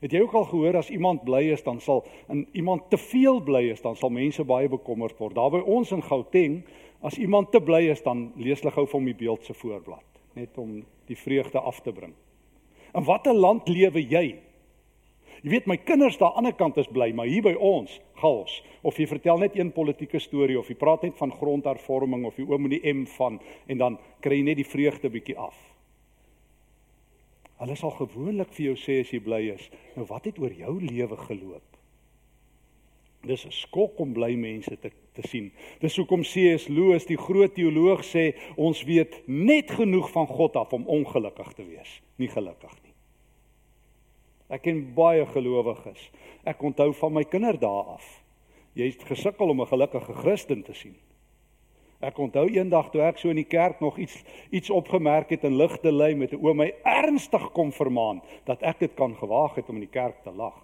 Het 0.00 0.12
jy 0.12 0.20
ook 0.24 0.34
al 0.36 0.48
gehoor 0.50 0.76
as 0.76 0.90
iemand 0.92 1.24
bly 1.24 1.42
is 1.54 1.62
dan 1.64 1.80
sal 1.80 2.04
en 2.28 2.46
iemand 2.52 2.90
te 2.90 2.98
veel 3.00 3.40
bly 3.40 3.62
is 3.72 3.80
dan 3.80 3.96
sal 3.96 4.12
mense 4.12 4.44
baie 4.44 4.68
bekommerd 4.68 5.18
word. 5.18 5.34
Daar 5.34 5.50
by 5.54 5.62
ons 5.64 5.92
in 5.96 6.02
Gauteng, 6.04 6.60
as 7.00 7.18
iemand 7.18 7.50
te 7.52 7.60
bly 7.60 7.86
is 7.90 8.02
dan 8.04 8.30
lees 8.36 8.60
hulle 8.60 8.74
gou 8.74 8.86
hom 8.92 9.08
die 9.08 9.16
beeld 9.16 9.44
se 9.44 9.54
voorblad, 9.54 10.04
net 10.36 10.58
om 10.58 10.82
die 11.08 11.16
vreugde 11.16 11.60
af 11.60 11.80
te 11.80 11.92
bring. 11.92 12.12
In 12.96 13.04
watter 13.04 13.34
land 13.34 13.68
lewe 13.68 14.02
jy? 14.02 14.26
Jy 15.42 15.52
weet 15.52 15.68
my 15.68 15.76
kinders 15.76 16.16
daar 16.18 16.32
aan 16.32 16.48
die 16.48 16.52
ander 16.52 16.58
kant 16.58 16.78
is 16.80 16.88
bly, 16.90 17.10
maar 17.14 17.28
hier 17.28 17.44
by 17.44 17.52
ons, 17.60 18.00
chaos. 18.20 18.62
Of 18.82 18.96
jy 18.98 19.06
vertel 19.10 19.42
net 19.44 19.56
een 19.56 19.72
politieke 19.74 20.18
storie 20.22 20.56
of 20.58 20.68
jy 20.72 20.76
praat 20.80 21.04
net 21.04 21.18
van 21.20 21.32
grondhervorming 21.32 22.24
of 22.26 22.38
jy 22.40 22.46
oom 22.48 22.64
met 22.66 22.76
die 22.78 22.92
M 22.92 23.04
van 23.18 23.36
en 23.68 23.78
dan 23.78 23.98
kry 24.24 24.40
jy 24.40 24.46
net 24.48 24.60
die 24.62 24.68
vreugde 24.68 25.12
bietjie 25.12 25.36
af. 25.38 25.54
Hulle 27.56 27.76
sal 27.76 27.90
gewoonlik 27.90 28.52
vir 28.52 28.66
jou 28.66 28.76
sê 28.76 29.00
as 29.00 29.12
jy 29.12 29.20
bly 29.20 29.42
is, 29.54 29.70
nou 29.96 30.04
wat 30.06 30.24
het 30.28 30.38
oor 30.38 30.52
jou 30.52 30.80
lewe 30.80 31.16
geloop? 31.16 31.76
Dis 33.26 33.46
'n 33.46 33.50
skok 33.50 34.00
om 34.00 34.12
bly 34.12 34.36
mense 34.36 34.76
te 34.76 34.90
te 35.16 35.28
sien. 35.28 35.50
Dis 35.80 35.96
hoekom 35.96 36.24
C.S. 36.26 36.68
Lewis, 36.68 37.06
die 37.08 37.18
groot 37.20 37.54
teoloog 37.56 38.04
sê, 38.06 38.28
ons 38.60 38.82
weet 38.88 39.22
net 39.28 39.72
genoeg 39.78 40.10
van 40.14 40.28
God 40.28 40.58
af 40.60 40.74
om 40.76 40.86
ongelukkig 40.98 41.54
te 41.56 41.64
wees, 41.64 42.00
nie 42.20 42.28
gelukkig 42.32 42.74
nie. 42.82 42.94
Ek 44.52 44.62
ken 44.62 44.82
baie 44.94 45.24
gelowiges. 45.32 46.10
Ek 46.46 46.62
onthou 46.62 46.92
van 47.00 47.16
my 47.16 47.24
kinderdae 47.26 47.96
af. 47.96 48.06
Jy 48.78 48.92
het 48.92 49.08
gesukkel 49.08 49.50
om 49.50 49.62
'n 49.62 49.72
gelukkige 49.72 50.14
Christen 50.22 50.62
te 50.62 50.74
sien. 50.74 50.94
Ek 52.00 52.18
onthou 52.18 52.44
eendag 52.52 52.90
toe 52.92 53.00
ek 53.06 53.18
so 53.18 53.30
in 53.32 53.40
die 53.40 53.48
kerk 53.48 53.80
nog 53.80 53.98
iets 53.98 54.16
iets 54.50 54.70
opgemerk 54.70 55.30
het 55.32 55.44
in 55.48 55.56
ligte 55.56 55.92
lei 55.92 56.14
met 56.14 56.32
'n 56.32 56.40
oom 56.44 56.56
my 56.56 56.74
ernstig 56.84 57.52
kom 57.52 57.72
vermaan 57.72 58.22
dat 58.44 58.62
ek 58.62 58.78
dit 58.78 58.94
kan 58.94 59.16
gewaag 59.16 59.54
het 59.54 59.68
om 59.68 59.76
in 59.76 59.88
die 59.88 59.98
kerk 60.00 60.22
te 60.22 60.30
lag. 60.30 60.60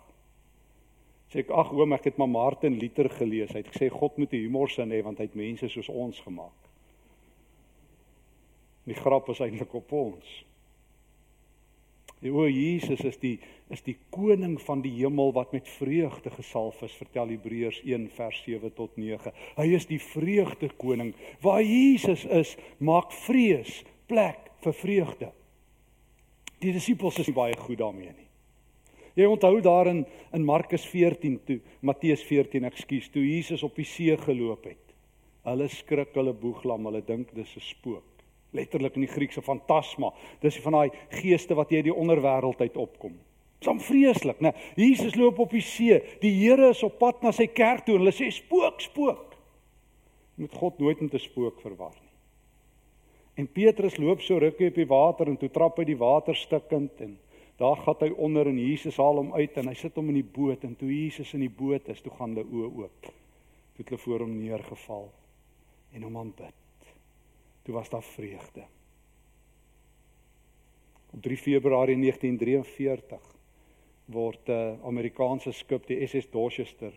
Sê 1.33 1.39
ek 1.39 1.51
ag 1.51 1.73
oom 1.73 1.93
ek 1.93 2.05
het 2.05 2.17
maar 2.17 2.29
Martin 2.29 2.79
Luther 2.79 3.09
gelees. 3.11 3.53
Hy 3.53 3.63
het 3.65 3.73
gesê 3.73 3.89
God 3.89 4.19
moet 4.19 4.33
'n 4.33 4.37
humor 4.37 4.69
sin 4.69 4.91
hê 4.91 5.03
want 5.03 5.19
hy 5.19 5.25
het 5.25 5.35
mense 5.35 5.69
soos 5.69 5.89
ons 5.89 6.21
gemaak. 6.21 6.61
Die 8.85 8.95
grap 8.95 9.29
is 9.29 9.41
eintlik 9.41 9.75
op 9.75 9.93
ons. 9.93 10.45
O 12.31 12.47
Jesus 12.47 13.01
is 13.03 13.19
die 13.19 13.39
is 13.73 13.81
die 13.83 13.97
koning 14.13 14.59
van 14.61 14.83
die 14.85 14.93
hemel 14.99 15.33
wat 15.33 15.55
met 15.57 15.69
vreugde 15.79 16.31
gesalf 16.31 16.83
is, 16.85 16.93
vertel 17.01 17.31
Hebreërs 17.33 17.81
1 17.89 18.11
vers 18.13 18.43
7 18.45 18.71
tot 18.77 18.99
9. 19.01 19.33
Hy 19.57 19.67
is 19.73 19.87
die 19.89 19.99
vreugde 19.99 20.69
koning. 20.77 21.15
Waar 21.41 21.63
Jesus 21.65 22.27
is, 22.29 22.53
maak 22.79 23.15
vrees 23.25 23.81
plek 24.11 24.53
vir 24.63 24.77
vreugde. 24.77 25.31
Die 26.61 26.75
disippels 26.77 27.19
is 27.25 27.33
baie 27.35 27.57
goed 27.65 27.81
daarmee 27.81 28.13
nie. 28.13 28.29
Jy 29.17 29.27
onthou 29.29 29.57
daar 29.65 29.91
in 29.91 30.05
in 30.33 30.45
Markus 30.45 30.85
14 30.89 31.41
toe, 31.49 31.59
Matteus 31.81 32.23
14, 32.29 32.69
ekskuus, 32.69 33.11
toe 33.13 33.25
Jesus 33.25 33.65
op 33.65 33.77
die 33.77 33.89
see 33.89 34.15
geloop 34.21 34.69
het. 34.69 34.95
Hulle 35.49 35.69
skrik, 35.69 36.15
hulle 36.15 36.33
boeglam, 36.33 36.87
hulle 36.89 37.03
dink 37.05 37.35
dis 37.35 37.57
'n 37.57 37.67
spook 37.73 38.12
letterlik 38.53 38.97
in 38.97 39.07
die 39.07 39.13
Griekse 39.13 39.43
fantasma. 39.43 40.13
Dis 40.41 40.59
van 40.65 40.77
daai 40.77 40.91
geeste 41.17 41.57
wat 41.59 41.73
uit 41.73 41.87
die 41.89 41.95
onderwêreld 41.95 42.61
uit 42.61 42.77
opkom. 42.77 43.17
Dit's 43.63 43.71
om 43.71 43.81
vreeslik, 43.81 44.41
né? 44.43 44.53
Jesus 44.77 45.15
loop 45.15 45.39
op 45.39 45.53
die 45.55 45.63
see. 45.63 46.01
Die 46.21 46.33
Here 46.41 46.73
is 46.73 46.83
op 46.83 46.99
pad 46.99 47.23
na 47.23 47.33
sy 47.33 47.47
kerk 47.47 47.87
toe 47.87 47.95
en 47.97 48.03
hulle 48.03 48.15
sê 48.15 48.29
spook, 48.35 48.81
spook. 48.83 49.37
Jy 50.35 50.47
moet 50.47 50.57
God 50.59 50.81
nooit 50.83 51.01
met 51.01 51.15
'n 51.15 51.23
spook 51.23 51.61
verwar 51.61 51.95
nie. 52.01 52.11
En 53.35 53.47
Petrus 53.47 53.97
loop 53.97 54.21
so 54.21 54.39
rukkie 54.39 54.69
op 54.69 54.75
die 54.75 54.87
water 54.87 55.29
en 55.29 55.37
toe 55.37 55.49
trap 55.49 55.79
hy 55.79 55.85
die 55.85 55.97
water 55.97 56.35
stikkend 56.35 57.01
en 57.01 57.19
daar 57.57 57.77
gat 57.77 58.01
hy 58.01 58.11
onder 58.11 58.47
en 58.47 58.59
Jesus 58.59 58.97
haal 58.97 59.17
hom 59.17 59.33
uit 59.33 59.57
en 59.57 59.69
hy 59.69 59.75
sit 59.75 59.95
hom 59.95 60.09
in 60.09 60.15
die 60.15 60.31
boot 60.35 60.65
en 60.65 60.77
toe 60.77 60.89
Jesus 60.89 61.35
in 61.35 61.41
die 61.41 61.49
boot 61.49 61.89
is, 61.89 62.01
toe 62.01 62.13
gaan 62.13 62.35
hulle 62.35 62.49
oë 62.51 62.83
oop. 62.83 63.01
Toe 63.03 63.85
het 63.85 63.89
hulle 63.89 64.01
voor 64.01 64.19
hom 64.19 64.39
neergeval 64.39 65.09
en 65.93 66.03
hom 66.03 66.17
aanbid 66.17 66.62
toe 67.63 67.75
was 67.75 67.89
daar 67.89 68.03
vreugde. 68.03 68.65
Op 71.11 71.23
3 71.23 71.37
Februarie 71.37 71.97
1943 71.97 73.21
word 74.05 74.49
'n 74.49 74.53
uh, 74.53 74.85
Amerikaanse 74.85 75.53
skip, 75.53 75.87
die 75.87 76.07
SS 76.07 76.31
Dorchester, 76.31 76.93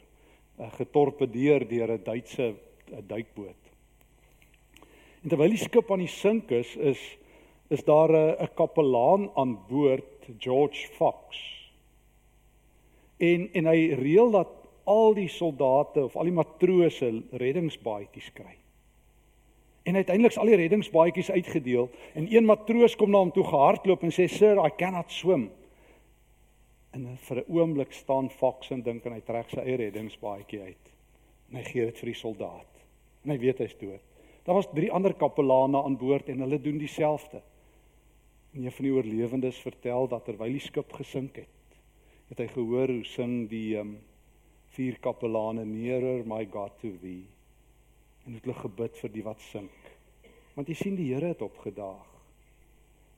uh, 0.59 0.71
getorpedeer 0.73 1.67
deur 1.67 1.91
'n 1.91 2.03
Duitse 2.03 2.55
uh, 2.55 2.97
duikboot. 3.07 3.61
En 5.23 5.29
terwyl 5.29 5.49
die 5.49 5.57
skip 5.57 5.91
aan 5.91 6.03
die 6.03 6.11
sink 6.11 6.51
is, 6.51 6.75
is 6.75 7.17
is 7.67 7.83
daar 7.83 8.09
'n 8.09 8.41
uh, 8.41 8.47
kapelaan 8.55 9.29
aan 9.35 9.59
boord, 9.67 10.29
George 10.37 10.87
Fox. 10.97 11.37
En 13.17 13.49
en 13.53 13.65
hy 13.65 13.93
reël 13.93 14.31
dat 14.31 14.49
al 14.83 15.13
die 15.13 15.29
soldate 15.29 16.03
of 16.03 16.15
al 16.15 16.23
die 16.23 16.35
matrose 16.35 17.23
reddingsbaadjies 17.31 18.31
kry. 18.33 18.64
En 19.85 19.95
uiteindelik 19.95 20.37
al 20.41 20.49
die 20.49 20.57
reddingsbaadjies 20.57 21.29
uitgedeel 21.31 21.89
en 22.17 22.25
een 22.33 22.45
matroos 22.45 22.95
kom 22.97 23.11
na 23.13 23.19
hom 23.21 23.31
toe 23.31 23.43
gehardloop 23.45 24.01
en 24.07 24.13
sê 24.15 24.25
sir 24.31 24.57
I 24.57 24.71
cannot 24.77 25.11
swim. 25.13 25.43
En 26.97 27.05
vir 27.27 27.37
'n 27.43 27.51
oomblik 27.53 27.93
staan 27.93 28.29
Fox 28.29 28.71
en 28.73 28.81
dink 28.81 29.05
en 29.05 29.13
hy 29.13 29.21
trek 29.21 29.49
sy 29.49 29.61
eie 29.61 29.75
reddingsbaadjie 29.77 30.61
uit. 30.61 30.89
En 31.49 31.57
hy 31.57 31.63
gee 31.63 31.85
dit 31.85 31.99
vir 31.99 32.05
die 32.05 32.17
soldaat. 32.21 32.81
En 33.23 33.29
hy 33.29 33.37
weet 33.37 33.59
hy's 33.59 33.77
dood. 33.77 34.01
Daar 34.43 34.55
was 34.55 34.71
drie 34.73 34.91
ander 34.91 35.13
kapelane 35.13 35.83
aan 35.83 35.97
boord 35.97 36.29
en 36.29 36.39
hulle 36.39 36.61
doen 36.61 36.77
dieselfde. 36.77 37.41
En 38.53 38.63
een 38.63 38.71
van 38.71 38.85
die 38.85 38.93
oorlewendes 38.93 39.61
vertel 39.61 40.07
dat 40.07 40.25
terwyl 40.25 40.51
die 40.51 40.59
skip 40.59 40.93
gesink 40.93 41.35
het, 41.35 41.79
het 42.29 42.39
hy 42.39 42.47
gehoor 42.47 42.87
hoe 42.87 43.03
sing 43.03 43.49
die 43.49 43.77
um, 43.77 43.97
vier 44.65 44.97
kapelane 44.99 45.65
nearer 45.65 46.25
my 46.25 46.45
God 46.45 46.71
to 46.79 46.97
thee 47.01 47.34
en 48.25 48.33
het 48.33 48.45
hulle 48.45 48.57
gebid 48.57 48.97
vir 49.01 49.13
die 49.13 49.23
wat 49.25 49.41
sink. 49.51 49.89
Want 50.55 50.69
jy 50.71 50.77
sien 50.79 50.97
die 50.97 51.11
Here 51.11 51.33
het 51.33 51.43
opgedaag 51.45 52.11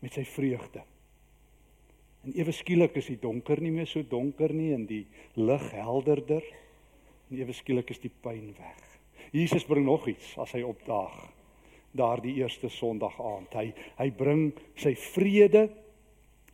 met 0.04 0.14
sy 0.18 0.24
vreugde. 0.28 0.84
En 2.26 2.36
ewe 2.36 2.54
skielik 2.54 2.98
is 3.00 3.10
die 3.14 3.22
donker 3.22 3.62
nie 3.64 3.72
meer 3.72 3.88
so 3.90 4.04
donker 4.04 4.52
nie 4.54 4.74
en 4.76 4.86
die 4.90 5.06
lig 5.40 5.66
helderder. 5.72 6.44
En 7.30 7.40
ewe 7.40 7.56
skielik 7.56 7.94
is 7.94 8.02
die 8.04 8.12
pyn 8.12 8.52
weg. 8.58 8.84
Jesus 9.36 9.68
bring 9.68 9.86
nog 9.86 10.08
iets 10.12 10.34
as 10.42 10.54
hy 10.58 10.64
opdaag. 10.66 11.16
Daardie 11.98 12.36
eerste 12.42 12.70
Sondag 12.70 13.16
aand. 13.24 13.56
Hy 13.56 13.72
hy 14.02 14.10
bring 14.18 14.50
sy 14.80 14.94
vrede. 15.14 15.68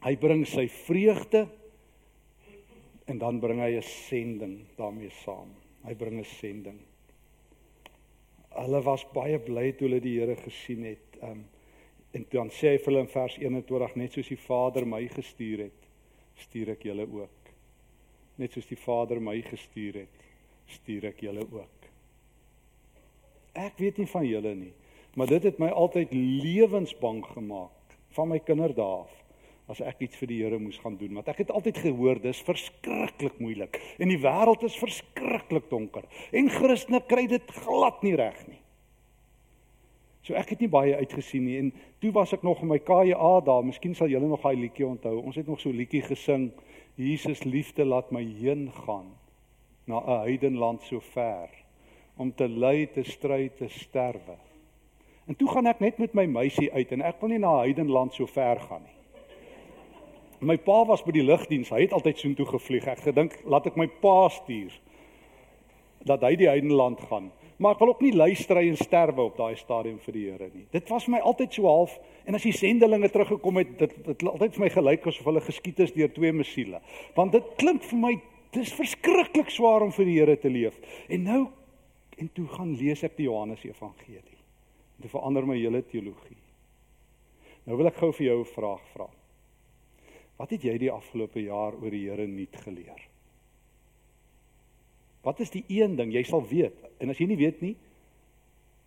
Hy 0.03 0.15
bring 0.19 0.45
sy 0.48 0.67
vreugde 0.67 1.48
en 3.07 3.19
dan 3.19 3.39
bring 3.39 3.60
hy 3.60 3.75
'n 3.75 3.83
sending 3.83 4.55
daarmee 4.77 5.12
saam. 5.24 5.50
Hy 5.83 5.93
bring 5.95 6.19
'n 6.19 6.27
sending 6.39 6.79
hulle 8.55 8.81
was 8.86 9.05
baie 9.13 9.39
bly 9.39 9.72
toe 9.72 9.88
hulle 9.88 10.01
die 10.03 10.17
Here 10.19 10.36
gesien 10.39 10.86
het. 10.91 11.19
Um 11.22 11.45
en 12.13 12.27
dan 12.29 12.51
sê 12.53 12.75
hy 12.75 12.77
vir 12.77 12.91
hulle 12.91 13.01
in 13.01 13.10
vers 13.10 13.36
21 13.41 13.95
net 13.98 14.13
soos 14.13 14.27
die 14.29 14.38
Vader 14.38 14.86
my 14.86 15.00
gestuur 15.10 15.63
het, 15.63 15.88
stuur 16.43 16.75
ek 16.75 16.83
julle 16.86 17.07
ook. 17.10 17.50
Net 18.38 18.53
soos 18.53 18.67
die 18.69 18.77
Vader 18.77 19.17
my 19.17 19.39
gestuur 19.48 19.98
het, 20.03 20.27
stuur 20.75 21.07
ek 21.10 21.24
julle 21.25 21.41
ook. 21.41 21.88
Ek 23.57 23.81
weet 23.81 23.98
nie 23.98 24.05
van 24.12 24.27
julle 24.29 24.53
nie, 24.60 24.72
maar 25.17 25.33
dit 25.33 25.50
het 25.50 25.57
my 25.62 25.72
altyd 25.74 26.13
lewensbang 26.13 27.24
gemaak 27.33 27.98
van 28.13 28.29
my 28.29 28.38
kinderdae 28.45 29.01
af 29.01 29.23
as 29.72 29.79
ek 29.82 30.01
iets 30.03 30.17
vir 30.20 30.27
die 30.27 30.39
Here 30.43 30.60
moes 30.60 30.79
gaan 30.84 30.98
doen 31.00 31.13
want 31.15 31.29
ek 31.32 31.43
het 31.46 31.53
altyd 31.55 31.79
gehoor 31.86 32.20
dis 32.24 32.41
verskriklik 32.43 33.39
moeilik 33.39 33.79
en 33.98 34.12
die 34.12 34.20
wêreld 34.20 34.65
is 34.67 34.75
verskriklik 34.79 35.70
donker 35.72 36.08
en 36.32 36.51
Christene 36.51 37.00
kry 37.08 37.25
dit 37.32 37.55
glad 37.63 38.03
nie 38.03 38.15
reg 38.20 38.39
nie. 38.48 38.60
So 40.24 40.36
ek 40.39 40.53
het 40.53 40.62
nie 40.63 40.72
baie 40.72 40.96
uitgesien 41.00 41.48
nie 41.48 41.58
en 41.60 41.72
toe 42.03 42.12
was 42.15 42.32
ek 42.36 42.43
nog 42.48 42.62
in 42.63 42.72
my 42.72 42.79
KJA 42.79 43.34
daar, 43.43 43.63
miskien 43.63 43.96
sal 43.96 44.12
julle 44.12 44.27
nog 44.27 44.43
daai 44.43 44.55
liedjie 44.55 44.88
onthou. 44.88 45.17
Ons 45.20 45.36
het 45.39 45.48
nog 45.48 45.60
so 45.60 45.70
'n 45.70 45.79
liedjie 45.79 46.01
gesing, 46.01 46.51
Jesus 46.96 47.43
liefde 47.43 47.86
laat 47.86 48.12
my 48.12 48.24
heen 48.24 48.72
gaan 48.86 49.12
na 49.86 50.00
'n 50.00 50.24
heidenland 50.27 50.82
so 50.82 51.00
ver 51.00 51.50
om 52.17 52.32
te 52.32 52.48
ly, 52.48 52.86
te 52.93 53.03
stry, 53.03 53.50
te 53.50 53.67
sterwe. 53.67 54.38
En 55.25 55.36
toe 55.36 55.48
gaan 55.50 55.65
ek 55.67 55.79
net 55.79 55.98
met 55.98 56.13
my 56.13 56.25
meisie 56.25 56.72
uit 56.74 56.91
en 56.91 57.01
ek 57.01 57.22
wil 57.22 57.29
nie 57.29 57.39
na 57.39 57.60
Heidenland 57.63 58.13
so 58.13 58.27
ver 58.27 58.60
gaan 58.60 58.84
nie. 58.84 59.02
My 60.43 60.57
pa 60.59 60.83
was 60.85 61.03
by 61.05 61.13
die 61.15 61.23
lugdiens. 61.23 61.71
Hy 61.71 61.85
het 61.85 61.93
altyd 61.95 62.19
soontoe 62.19 62.45
gevlieg. 62.50 62.88
Ek 62.91 63.05
gedink 63.05 63.38
laat 63.47 63.69
ek 63.69 63.79
my 63.79 63.88
pa 64.01 64.27
stuur 64.33 64.75
dat 66.03 66.23
hy 66.27 66.33
die 66.35 66.50
Heidenland 66.50 67.00
gaan. 67.07 67.31
Maar 67.63 67.77
ek 67.77 67.83
wil 67.83 67.93
ook 67.93 68.01
nie 68.03 68.12
luister 68.15 68.59
en 68.59 68.75
sterwe 68.75 69.23
op 69.29 69.38
daai 69.39 69.55
stadium 69.55 70.00
vir 70.03 70.15
die 70.17 70.25
Here 70.27 70.50
nie. 70.51 70.65
Dit 70.73 70.89
was 70.91 71.07
my 71.07 71.21
altyd 71.23 71.55
so 71.55 71.69
half 71.69 71.95
en 72.27 72.35
as 72.35 72.43
die 72.43 72.55
sendelinge 72.55 73.07
teruggekom 73.13 73.62
het, 73.62 73.71
dit 73.79 73.95
dit 74.09 74.25
altyd 74.27 74.57
vir 74.57 74.65
my 74.65 74.71
gelyk 74.73 75.07
asof 75.07 75.29
hulle 75.29 75.43
geskiet 75.45 75.79
is 75.85 75.95
deur 75.95 76.12
twee 76.12 76.33
missiele. 76.35 76.81
Want 77.15 77.38
dit 77.38 77.55
klink 77.62 77.88
vir 77.88 78.01
my 78.03 78.13
dis 78.53 78.73
verskriklik 78.75 79.53
swaar 79.53 79.85
om 79.85 79.95
vir 79.95 80.09
die 80.09 80.19
Here 80.19 80.38
te 80.39 80.51
leef. 80.51 80.75
En 81.07 81.23
nou 81.29 81.41
en 82.19 82.29
toe 82.35 82.47
gaan 82.51 82.75
lees 82.77 83.03
ek 83.07 83.15
die 83.17 83.29
Johannes 83.29 83.63
Evangelie. 83.65 84.39
Dit 85.01 85.12
verander 85.12 85.47
my 85.47 85.55
hele 85.57 85.81
teologie. 85.88 86.39
Nou 87.63 87.79
wil 87.79 87.89
ek 87.89 88.01
gou 88.01 88.12
vir 88.12 88.27
jou 88.27 88.39
'n 88.41 88.53
vraag 88.55 88.83
vra. 88.93 89.07
Wat 90.43 90.51
het 90.51 90.65
jy 90.67 90.73
die 90.75 90.91
afgelope 90.91 91.39
jaar 91.39 91.77
oor 91.79 91.93
die 91.93 92.01
Here 92.03 92.25
nuut 92.27 92.55
geleer? 92.65 93.03
Wat 95.23 95.39
is 95.39 95.53
die 95.53 95.63
een 95.71 95.95
ding 95.95 96.12
jy 96.12 96.25
sal 96.27 96.43
weet? 96.50 96.81
En 97.00 97.13
as 97.13 97.21
jy 97.21 97.29
nie 97.29 97.38
weet 97.39 97.62
nie, 97.63 97.77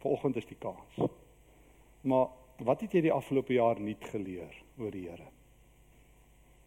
volgende 0.04 0.42
is 0.42 0.50
die 0.50 0.58
kans. 0.60 1.00
Maar 2.04 2.28
wat 2.60 2.84
het 2.84 2.98
jy 2.98 3.06
die 3.08 3.14
afgelope 3.14 3.56
jaar 3.56 3.80
nuut 3.80 4.04
geleer 4.12 4.52
oor 4.76 4.92
die 4.92 5.06
Here? 5.06 5.30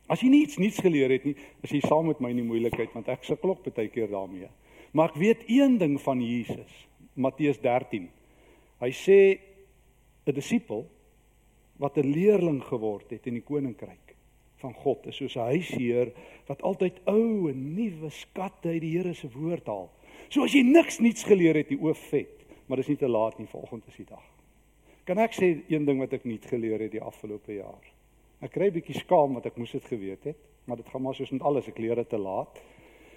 As 0.09 0.25
jy 0.25 0.33
niets 0.33 0.57
nuuts 0.57 0.81
geleer 0.81 1.13
het 1.13 1.29
nie, 1.29 1.37
is 1.61 1.77
jy 1.77 1.85
saam 1.85 2.09
met 2.09 2.17
my 2.17 2.33
in 2.33 2.41
die 2.41 2.49
moeilikheid 2.49 2.97
want 2.97 3.13
ek 3.13 3.29
sukkel 3.29 3.53
ook 3.53 3.69
baie 3.69 3.93
keer 3.93 4.09
daarmee. 4.09 4.49
Maar 4.97 5.13
ek 5.13 5.21
weet 5.21 5.47
een 5.53 5.77
ding 5.77 5.99
van 6.01 6.25
Jesus, 6.25 6.85
Matteus 7.13 7.61
13. 7.61 8.09
Hy 8.81 8.93
sê 9.05 9.37
'n 10.25 10.33
disipel 10.33 10.87
wat 11.77 11.97
'n 11.97 12.09
leerling 12.09 12.63
geword 12.65 13.11
het 13.13 13.27
in 13.27 13.37
die 13.37 13.45
koninkryk 13.45 14.08
van 14.59 14.73
God 14.73 15.07
is 15.07 15.15
soos 15.15 15.35
'n 15.35 15.51
huisheer 15.55 16.11
wat 16.47 16.61
altyd 16.61 16.99
ou 17.05 17.49
en 17.49 17.73
nuwe 17.75 18.09
skatte 18.09 18.69
uit 18.69 18.81
die 18.81 18.97
Here 18.97 19.13
se 19.13 19.29
woord 19.31 19.67
haal. 19.67 19.89
So 20.29 20.43
as 20.43 20.53
jy 20.53 20.61
niks 20.61 20.99
nuuts 20.99 21.23
geleer 21.23 21.55
het, 21.55 21.69
die 21.69 21.81
oop 21.81 21.97
vet, 21.97 22.45
maar 22.67 22.77
dis 22.77 22.87
nie 22.87 22.97
te 22.97 23.07
laat 23.07 23.39
nie, 23.39 23.47
vanoggend 23.47 23.87
is 23.87 23.95
die 23.95 24.05
dag. 24.05 24.25
Kan 25.05 25.17
ek 25.17 25.33
sê 25.33 25.63
een 25.69 25.85
ding 25.85 25.99
wat 25.99 26.13
ek 26.13 26.25
nuut 26.25 26.45
geleer 26.45 26.79
het 26.79 26.91
die 26.91 27.01
afgelope 27.01 27.53
jaar? 27.53 27.85
Ek 28.41 28.51
kry 28.51 28.69
bietjie 28.71 28.99
skaam 28.99 29.33
want 29.33 29.45
ek 29.45 29.57
moes 29.57 29.71
dit 29.71 29.85
geweet 29.89 30.23
het, 30.23 30.37
maar 30.65 30.77
dit 30.77 30.89
gaan 30.89 31.01
maar 31.01 31.15
soos 31.15 31.31
met 31.31 31.41
alles, 31.41 31.67
ek 31.67 31.79
leer 31.79 31.95
dit 31.95 32.09
te 32.09 32.17
laat. 32.17 32.59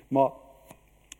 Maar 0.08 0.32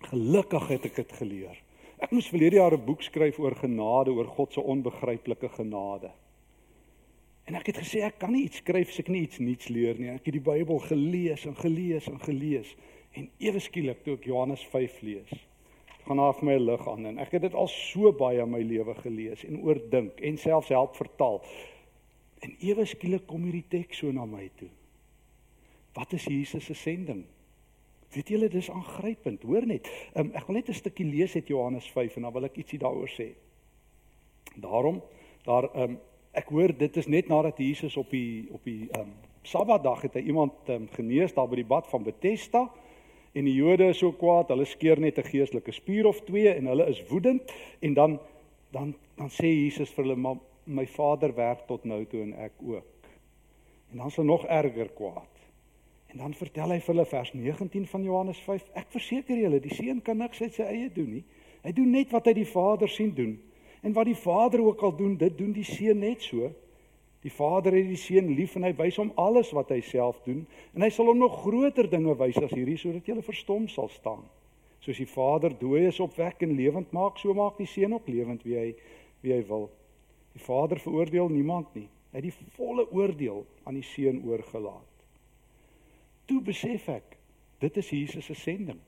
gelukkig 0.09 0.69
het 0.69 0.88
ek 0.88 0.97
dit 0.97 1.12
geleer. 1.12 1.59
Ek 2.02 2.11
moes 2.11 2.29
verlede 2.33 2.57
jaar 2.57 2.75
'n 2.75 2.85
boek 2.85 3.02
skryf 3.02 3.38
oor 3.38 3.55
genade, 3.55 4.11
oor 4.11 4.26
God 4.26 4.52
se 4.52 4.61
onbegryplike 4.61 5.49
genade. 5.49 6.11
En 7.44 7.58
ek 7.58 7.72
het 7.72 7.80
gesê 7.82 8.02
ek 8.06 8.20
kan 8.22 8.32
nie 8.32 8.44
iets 8.46 8.61
skryf 8.62 8.92
as 8.92 9.00
ek 9.02 9.08
nie 9.11 9.25
iets 9.26 9.40
nuuts 9.42 9.70
leer 9.72 9.99
nie. 9.99 10.11
Ek 10.14 10.26
het 10.28 10.37
die 10.37 10.44
Bybel 10.44 10.78
gelees 10.87 11.46
en 11.49 11.56
gelees 11.58 12.06
en 12.11 12.20
gelees 12.22 12.76
en 13.18 13.26
ewe 13.44 13.61
skielik 13.61 14.04
toe 14.04 14.14
ek 14.16 14.25
Johannes 14.25 14.62
5 14.72 15.02
lees, 15.04 15.32
gaan 16.06 16.16
daar 16.16 16.32
vir 16.38 16.46
my 16.49 16.54
'n 16.54 16.64
lig 16.64 16.87
aan 16.88 17.06
en 17.06 17.18
ek 17.18 17.32
het 17.32 17.42
dit 17.42 17.54
al 17.54 17.68
so 17.68 18.12
baie 18.12 18.40
in 18.40 18.50
my 18.50 18.62
lewe 18.62 18.94
gelees 18.94 19.44
en 19.44 19.61
oordink 19.61 20.20
en 20.20 20.38
selfs 20.38 20.68
help 20.68 20.96
vertaal. 20.96 21.42
En 22.40 22.56
ewe 22.61 22.84
skielik 22.87 23.26
kom 23.26 23.44
hierdie 23.44 23.68
teks 23.68 23.99
so 23.99 24.12
na 24.12 24.25
my 24.25 24.49
toe. 24.56 24.70
Wat 25.94 26.12
is 26.12 26.25
Jesus 26.25 26.64
se 26.64 26.75
sending? 26.75 27.25
Weet 28.12 28.28
julle 28.28 28.49
dis 28.49 28.70
aangrypend, 28.70 29.42
hoor 29.42 29.66
net. 29.66 29.88
Um, 30.14 30.32
ek 30.34 30.46
wil 30.46 30.56
net 30.56 30.68
'n 30.68 30.75
stukkie 30.75 31.06
lees 31.06 31.34
uit 31.34 31.49
Johannes 31.49 31.87
5 31.90 32.16
en 32.16 32.22
dan 32.22 32.32
wil 32.32 32.44
ek 32.44 32.56
ietsie 32.56 32.78
daaroor 32.78 33.08
sê. 33.08 33.32
Daarom 34.56 35.02
daar 35.44 35.68
um, 35.76 35.99
ek 36.33 36.49
hoor 36.49 36.73
dit 36.77 36.97
is 36.97 37.07
net 37.07 37.29
nadat 37.29 37.59
Jesus 37.61 37.97
op 38.01 38.11
die 38.11 38.49
op 38.53 38.65
die 38.65 38.89
um, 38.99 39.12
Sabbatdag 39.43 40.05
het 40.07 40.15
hy 40.15 40.23
iemand 40.31 40.69
um, 40.71 40.87
genees 40.95 41.35
daar 41.35 41.49
by 41.51 41.59
die 41.59 41.67
bad 41.67 41.89
van 41.91 42.05
Bethesda 42.07 42.69
en 43.33 43.49
die 43.49 43.57
Jode 43.57 43.89
is 43.91 43.99
so 43.99 44.12
kwaad, 44.12 44.53
hulle 44.53 44.67
skeer 44.69 45.01
net 45.01 45.19
'n 45.19 45.29
geestelike 45.29 45.73
spier 45.73 46.07
of 46.07 46.21
twee 46.29 46.53
en 46.53 46.66
hulle 46.71 46.87
is 46.87 47.03
woedend 47.09 47.53
en 47.81 47.95
dan 47.95 48.18
dan 48.73 48.95
dan 49.16 49.29
sê 49.29 49.47
Jesus 49.47 49.90
vir 49.90 50.05
hulle 50.05 50.16
maar 50.16 50.38
my 50.64 50.87
Vader 50.87 51.35
werk 51.35 51.66
tot 51.66 51.85
nou 51.85 52.05
toe 52.07 52.23
en 52.23 52.35
ek 52.35 52.53
ook. 52.62 53.09
En 53.90 53.99
dan 53.99 54.07
is 54.07 54.16
hulle 54.16 54.29
nog 54.29 54.47
erger 54.47 54.88
kwaad. 54.88 55.33
En 56.12 56.18
dan 56.18 56.35
vertel 56.35 56.71
hy 56.71 56.79
vir 56.81 56.95
hulle 56.95 57.07
vers 57.07 57.33
19 57.33 57.87
van 57.87 58.03
Johannes 58.03 58.38
5. 58.45 58.64
Ek 58.75 58.90
verseker 58.92 59.37
julle, 59.37 59.61
die 59.61 59.75
seun 59.75 60.03
kan 60.03 60.18
niks 60.21 60.40
uit 60.42 60.55
sy 60.55 60.62
eie 60.62 60.90
doen 60.92 61.11
nie. 61.18 61.25
Hy 61.62 61.73
doen 61.73 61.90
net 61.90 62.12
wat 62.12 62.29
hy 62.29 62.35
die 62.37 62.49
Vader 62.49 62.88
sien 62.88 63.14
doen. 63.16 63.38
En 63.83 63.95
wat 63.97 64.07
die 64.07 64.18
Vader 64.18 64.62
ook 64.62 64.83
al 64.87 64.95
doen, 64.97 65.16
dit 65.18 65.38
doen 65.38 65.53
die 65.53 65.66
seun 65.66 65.99
net 66.03 66.23
so. 66.23 66.51
Die 67.23 67.33
Vader 67.33 67.75
het 67.77 67.87
die 67.87 67.99
seun 67.99 68.31
lief 68.35 68.55
en 68.59 68.66
hy 68.66 68.73
wys 68.79 68.99
hom 68.99 69.12
alles 69.21 69.53
wat 69.55 69.71
hy 69.71 69.81
self 69.87 70.18
doen 70.27 70.45
en 70.75 70.83
hy 70.83 70.90
sal 70.90 71.11
hom 71.11 71.21
nog 71.23 71.40
groter 71.45 71.87
dinge 71.90 72.14
wys 72.18 72.38
as 72.42 72.55
hierdie 72.55 72.79
sodat 72.81 73.07
julle 73.07 73.23
verstom 73.23 73.68
sal 73.71 73.90
staan. 73.95 74.25
Soos 74.83 74.99
die 74.99 75.07
Vader 75.07 75.55
dooies 75.59 76.01
opwek 76.03 76.42
en 76.42 76.57
lewend 76.59 76.90
maak, 76.95 77.21
so 77.23 77.35
maak 77.35 77.61
die 77.62 77.71
seun 77.71 77.95
ook 77.99 78.11
lewend 78.11 78.42
wie 78.47 78.59
hy 78.59 78.71
wie 79.23 79.37
hy 79.37 79.42
wil. 79.47 79.68
Die 80.35 80.42
Vader 80.42 80.83
veroordeel 80.83 81.31
niemand 81.31 81.75
nie. 81.79 81.87
Hy 82.11 82.18
het 82.18 82.27
die 82.27 82.57
volle 82.57 82.88
oordeel 82.90 83.45
aan 83.62 83.79
die 83.79 83.87
seun 83.87 84.18
oorgelaat 84.27 84.90
toe 86.33 86.40
besef 86.45 86.88
ek 86.88 87.18
dit 87.62 87.77
is 87.79 87.90
Jesus 87.95 88.27
se 88.27 88.35
sending. 88.35 88.81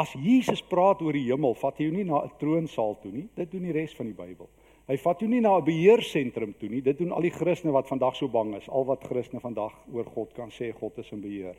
As 0.00 0.12
Jesus 0.16 0.62
praat 0.64 1.02
oor 1.04 1.12
die 1.12 1.26
hemel, 1.26 1.52
vat 1.60 1.76
hy 1.76 1.88
jou 1.88 1.92
nie 1.92 2.06
na 2.08 2.22
'n 2.24 2.32
troonsaal 2.40 2.94
toe 3.02 3.12
nie. 3.12 3.28
Dit 3.36 3.50
doen 3.50 3.66
die 3.68 3.72
res 3.76 3.92
van 3.94 4.06
die 4.06 4.16
Bybel. 4.16 4.48
Hy 4.88 4.96
vat 4.96 5.20
jou 5.20 5.28
nie 5.28 5.40
na 5.40 5.58
'n 5.58 5.64
beheersentrum 5.64 6.54
toe 6.58 6.68
nie. 6.68 6.80
Dit 6.80 6.98
doen 6.98 7.12
al 7.12 7.20
die 7.20 7.36
Christene 7.36 7.72
wat 7.72 7.88
vandag 7.88 8.16
so 8.16 8.28
bang 8.28 8.54
is. 8.56 8.68
Al 8.68 8.84
wat 8.84 9.04
Christene 9.04 9.40
vandag 9.40 9.74
oor 9.92 10.04
God 10.04 10.32
kan 10.32 10.50
sê 10.50 10.72
God 10.72 10.98
is 10.98 11.12
in 11.12 11.20
beheer. 11.20 11.56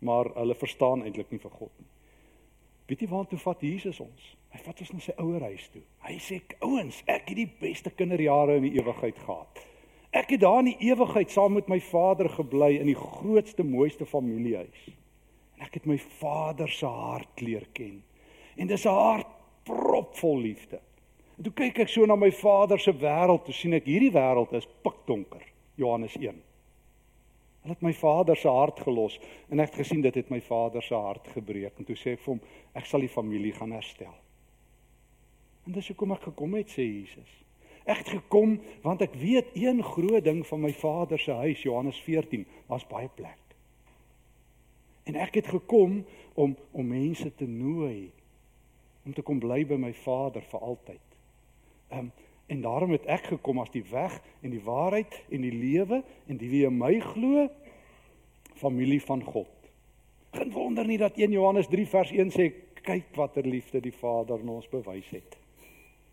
Maar 0.00 0.24
hulle 0.34 0.54
verstaan 0.54 1.02
eintlik 1.02 1.30
nie 1.30 1.38
vir 1.38 1.50
God 1.50 1.70
nie. 1.78 1.88
Weet 2.86 3.00
jy 3.00 3.08
waartoe 3.08 3.38
vat 3.38 3.60
Jesus 3.60 4.00
ons? 4.00 4.36
Hy 4.50 4.58
vat 4.58 4.80
ons 4.80 4.92
na 4.92 4.98
sy 4.98 5.12
ouerhuis 5.18 5.68
toe. 5.68 5.82
Hy 5.98 6.16
sê 6.18 6.40
ouens, 6.60 7.02
ek 7.06 7.28
het 7.28 7.36
die 7.36 7.52
beste 7.60 7.90
kinderjare 7.90 8.56
in 8.56 8.62
die 8.62 8.80
ewigheid 8.80 9.18
gehad. 9.18 9.60
Ek 10.10 10.30
het 10.30 10.40
daar 10.40 10.58
in 10.58 10.72
die 10.72 10.90
ewigheid 10.90 11.30
saam 11.30 11.52
met 11.52 11.68
my 11.68 11.78
Vader 11.80 12.28
gebly 12.28 12.80
in 12.80 12.86
die 12.86 12.98
grootste 12.98 13.62
mooiste 13.62 14.06
familiehuis. 14.06 14.88
Ek 15.60 15.76
het 15.76 15.86
my 15.86 15.98
Vader 16.20 16.68
se 16.72 16.88
hart 16.88 17.40
leer 17.44 17.66
ken. 17.76 18.02
En 18.56 18.66
dis 18.66 18.84
'n 18.84 18.96
hart 18.96 19.26
propvol 19.64 20.38
liefde. 20.38 20.80
En 21.36 21.44
toe 21.44 21.52
kyk 21.52 21.78
ek 21.78 21.88
so 21.88 22.06
na 22.06 22.16
my 22.16 22.32
Vader 22.32 22.78
se 22.78 22.92
wêreld, 22.92 23.44
toe 23.44 23.54
sien 23.54 23.72
ek 23.72 23.84
hierdie 23.84 24.12
wêreld 24.12 24.52
is 24.52 24.68
pikdonker. 24.84 25.44
Johannes 25.80 26.16
1. 26.20 26.42
Hulle 27.62 27.74
het 27.74 27.84
my 27.84 27.92
Vader 27.92 28.36
se 28.36 28.48
hart 28.48 28.80
gelos 28.80 29.18
en 29.48 29.60
ek 29.60 29.72
het 29.72 29.80
gesien 29.82 30.00
dit 30.04 30.14
het 30.14 30.30
my 30.32 30.40
Vader 30.44 30.84
se 30.84 30.94
hart 30.96 31.28
gebreek 31.34 31.78
en 31.78 31.88
toe 31.88 31.96
sê 31.96 32.14
ek 32.16 32.22
vir 32.24 32.34
hom 32.34 32.40
ek 32.76 32.88
sal 32.88 33.04
die 33.04 33.12
familie 33.12 33.52
gaan 33.56 33.72
herstel. 33.76 34.14
En 35.64 35.76
dis 35.76 35.90
hoekom 35.92 36.12
ek 36.16 36.28
gekom 36.28 36.56
het 36.56 36.72
sê 36.72 36.84
Jesus. 36.84 37.34
Ek 37.84 38.00
het 38.02 38.14
gekom 38.18 38.58
want 38.84 39.04
ek 39.04 39.16
weet 39.20 39.52
een 39.56 39.80
groot 39.84 40.24
ding 40.24 40.40
van 40.46 40.64
my 40.64 40.72
Vader 40.76 41.20
se 41.20 41.36
huis 41.40 41.64
Johannes 41.64 42.00
14, 42.04 42.44
daar's 42.68 42.88
baie 42.88 43.08
plek. 43.16 43.39
En 45.08 45.16
ek 45.16 45.40
het 45.40 45.46
gekom 45.46 46.02
om 46.34 46.56
om 46.70 46.86
mense 46.86 47.34
te 47.34 47.46
nooi 47.46 48.10
om 49.04 49.14
te 49.16 49.22
kom 49.22 49.38
bly 49.40 49.62
by 49.66 49.78
my 49.80 49.92
Vader 50.04 50.44
vir 50.50 50.60
altyd. 50.60 51.06
Ehm 51.90 52.10
um, 52.10 52.12
en 52.50 52.60
daarom 52.60 52.90
het 52.90 53.04
ek 53.06 53.28
gekom 53.30 53.60
as 53.62 53.70
die 53.70 53.84
weg 53.92 54.16
en 54.42 54.50
die 54.50 54.62
waarheid 54.64 55.12
en 55.30 55.44
die 55.46 55.54
lewe 55.54 56.00
en 56.26 56.38
die 56.40 56.48
wie 56.50 56.64
in 56.66 56.80
my 56.80 56.96
glo 57.12 57.44
familie 58.58 58.98
van 59.04 59.22
God. 59.22 59.70
Geen 60.34 60.50
wonder 60.50 60.86
nie 60.86 60.98
dat 60.98 61.14
1 61.14 61.30
Johannes 61.30 61.70
3 61.70 61.86
vers 61.86 62.10
1 62.10 62.34
sê 62.34 62.48
kyk 62.82 63.14
watter 63.14 63.46
liefde 63.46 63.80
die 63.80 63.94
Vader 63.94 64.42
aan 64.42 64.50
ons 64.56 64.68
bewys 64.72 65.08
het. 65.14 65.38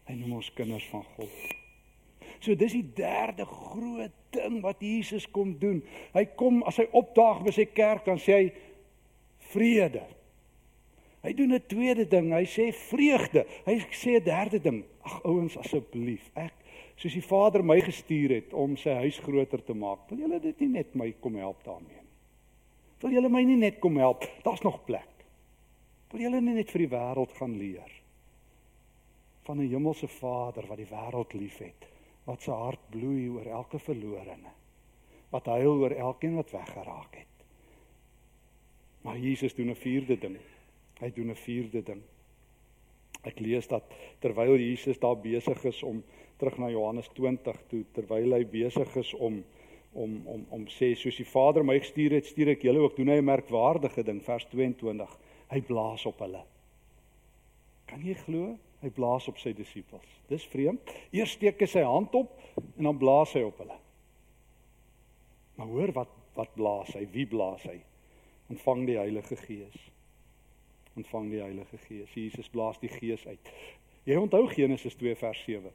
Hy 0.05 0.13
noem 0.19 0.37
ons 0.37 0.51
kinders 0.53 0.85
van 0.91 1.03
God. 1.15 1.33
So 2.37 2.55
dis 2.55 2.75
die 2.77 2.85
derde 2.95 3.45
groot 3.49 4.13
ding 4.35 4.59
wat 4.61 4.81
Jesus 4.83 5.25
kom 5.33 5.55
doen. 5.59 5.81
Hy 6.13 6.25
kom 6.37 6.61
as 6.69 6.77
hy 6.77 6.85
opdaag 6.95 7.41
by 7.47 7.53
sy 7.55 7.65
kerk 7.73 8.05
dan 8.05 8.21
sê 8.21 8.37
hy 8.37 8.47
vrede. 9.53 10.03
Hy 11.23 11.33
doen 11.33 11.53
'n 11.53 11.67
tweede 11.67 12.07
ding, 12.07 12.31
hy 12.31 12.45
sê 12.45 12.71
vreugde. 12.73 13.45
Hy 13.65 13.79
sê 13.91 14.17
'n 14.17 14.23
derde 14.23 14.59
ding. 14.59 14.83
Ag 15.01 15.23
ouens 15.23 15.57
asseblief, 15.57 16.29
ek 16.35 16.53
soos 16.95 17.13
die 17.13 17.21
Vader 17.21 17.63
my 17.63 17.79
gestuur 17.81 18.29
het 18.29 18.53
om 18.53 18.77
sy 18.77 18.93
huis 19.03 19.19
groter 19.19 19.63
te 19.63 19.73
maak. 19.73 20.09
Wil 20.09 20.19
julle 20.19 20.39
dit 20.39 20.59
nie 20.59 20.69
net 20.69 20.95
my 20.95 21.13
kom 21.19 21.35
help 21.35 21.63
daarmee 21.63 22.01
nie? 22.01 22.15
Wil 22.99 23.11
julle 23.11 23.29
my 23.29 23.43
nie 23.43 23.57
net 23.57 23.79
kom 23.79 23.97
help? 23.97 24.25
Daar's 24.43 24.63
nog 24.63 24.85
plek. 24.85 25.25
Wil 26.11 26.21
julle 26.21 26.41
nie 26.41 26.53
net 26.53 26.71
vir 26.71 26.79
die 26.79 26.95
wêreld 26.95 27.31
gaan 27.31 27.57
leer? 27.57 27.97
van 29.47 29.57
'n 29.57 29.69
hemelse 29.69 30.07
Vader 30.07 30.67
wat 30.67 30.77
die 30.77 30.91
wêreld 30.91 31.33
liefhet, 31.33 31.87
wat 32.23 32.41
sy 32.41 32.51
hart 32.51 32.89
bloei 32.89 33.29
oor 33.29 33.45
elke 33.59 33.79
verlorene, 33.79 34.51
wat 35.29 35.45
huil 35.45 35.79
oor 35.83 35.95
elkeen 35.95 36.35
wat 36.35 36.51
weggeraak 36.51 37.15
het. 37.15 37.36
Maar 39.07 39.17
Jesus 39.17 39.55
doen 39.55 39.69
'n 39.69 39.75
vierde 39.75 40.17
ding. 40.17 40.37
Hy 40.99 41.11
doen 41.13 41.29
'n 41.29 41.35
vierde 41.35 41.83
ding. 41.83 42.01
Ek 43.21 43.39
lees 43.39 43.67
dat 43.67 43.83
terwyl 44.19 44.57
Jesus 44.57 44.99
daar 44.99 45.17
besig 45.17 45.63
is 45.63 45.83
om 45.83 46.03
terug 46.37 46.57
na 46.57 46.69
Johannes 46.69 47.07
20 47.07 47.63
toe, 47.67 47.85
terwyl 47.91 48.33
hy 48.33 48.45
besig 48.45 48.95
is 48.95 49.13
om 49.13 49.43
om 49.91 50.27
om 50.27 50.45
om 50.49 50.67
sê 50.67 50.95
soos 50.95 51.15
die 51.15 51.25
Vader 51.25 51.63
my 51.63 51.79
gestuur 51.79 52.11
het, 52.11 52.25
stuur 52.25 52.47
ek 52.47 52.61
julle 52.61 52.79
ook. 52.79 52.95
Doen 52.95 53.07
hy 53.07 53.17
'n 53.17 53.25
merkwaardige 53.25 54.03
ding 54.03 54.23
vers 54.23 54.45
22. 54.45 55.17
Hy 55.49 55.61
blaas 55.61 56.05
op 56.05 56.19
hulle. 56.19 56.43
Kan 57.85 58.01
jy 58.03 58.13
glo? 58.13 58.57
Hy 58.81 58.89
blaas 58.89 59.27
op 59.27 59.37
sy 59.37 59.53
disippels. 59.53 60.21
Dis 60.27 60.45
vreemd. 60.45 60.79
Eers 61.11 61.31
steek 61.31 61.59
hy 61.59 61.65
sy 61.65 61.81
hand 61.81 62.15
op 62.15 62.39
en 62.77 62.83
dan 62.83 62.97
blaas 62.97 63.33
hy 63.33 63.41
op 63.41 63.57
hulle. 63.57 63.77
Maar 65.55 65.67
hoor 65.67 65.91
wat 65.91 66.09
wat 66.33 66.53
blaas 66.55 66.93
hy? 66.93 67.07
Wie 67.11 67.25
blaas 67.25 67.63
hy? 67.63 67.81
Ontvang 68.47 68.85
die 68.87 68.97
Heilige 68.97 69.35
Gees. 69.35 69.75
Ontvang 70.95 71.31
die 71.31 71.41
Heilige 71.41 71.77
Gees. 71.77 72.13
Jesus 72.13 72.49
blaas 72.49 72.79
die 72.79 72.91
Gees 72.91 73.25
uit. 73.27 73.51
Jy 74.07 74.15
onthou 74.15 74.45
Genesis 74.47 74.95
2 74.95 75.15
vers 75.19 75.41
7. 75.43 75.71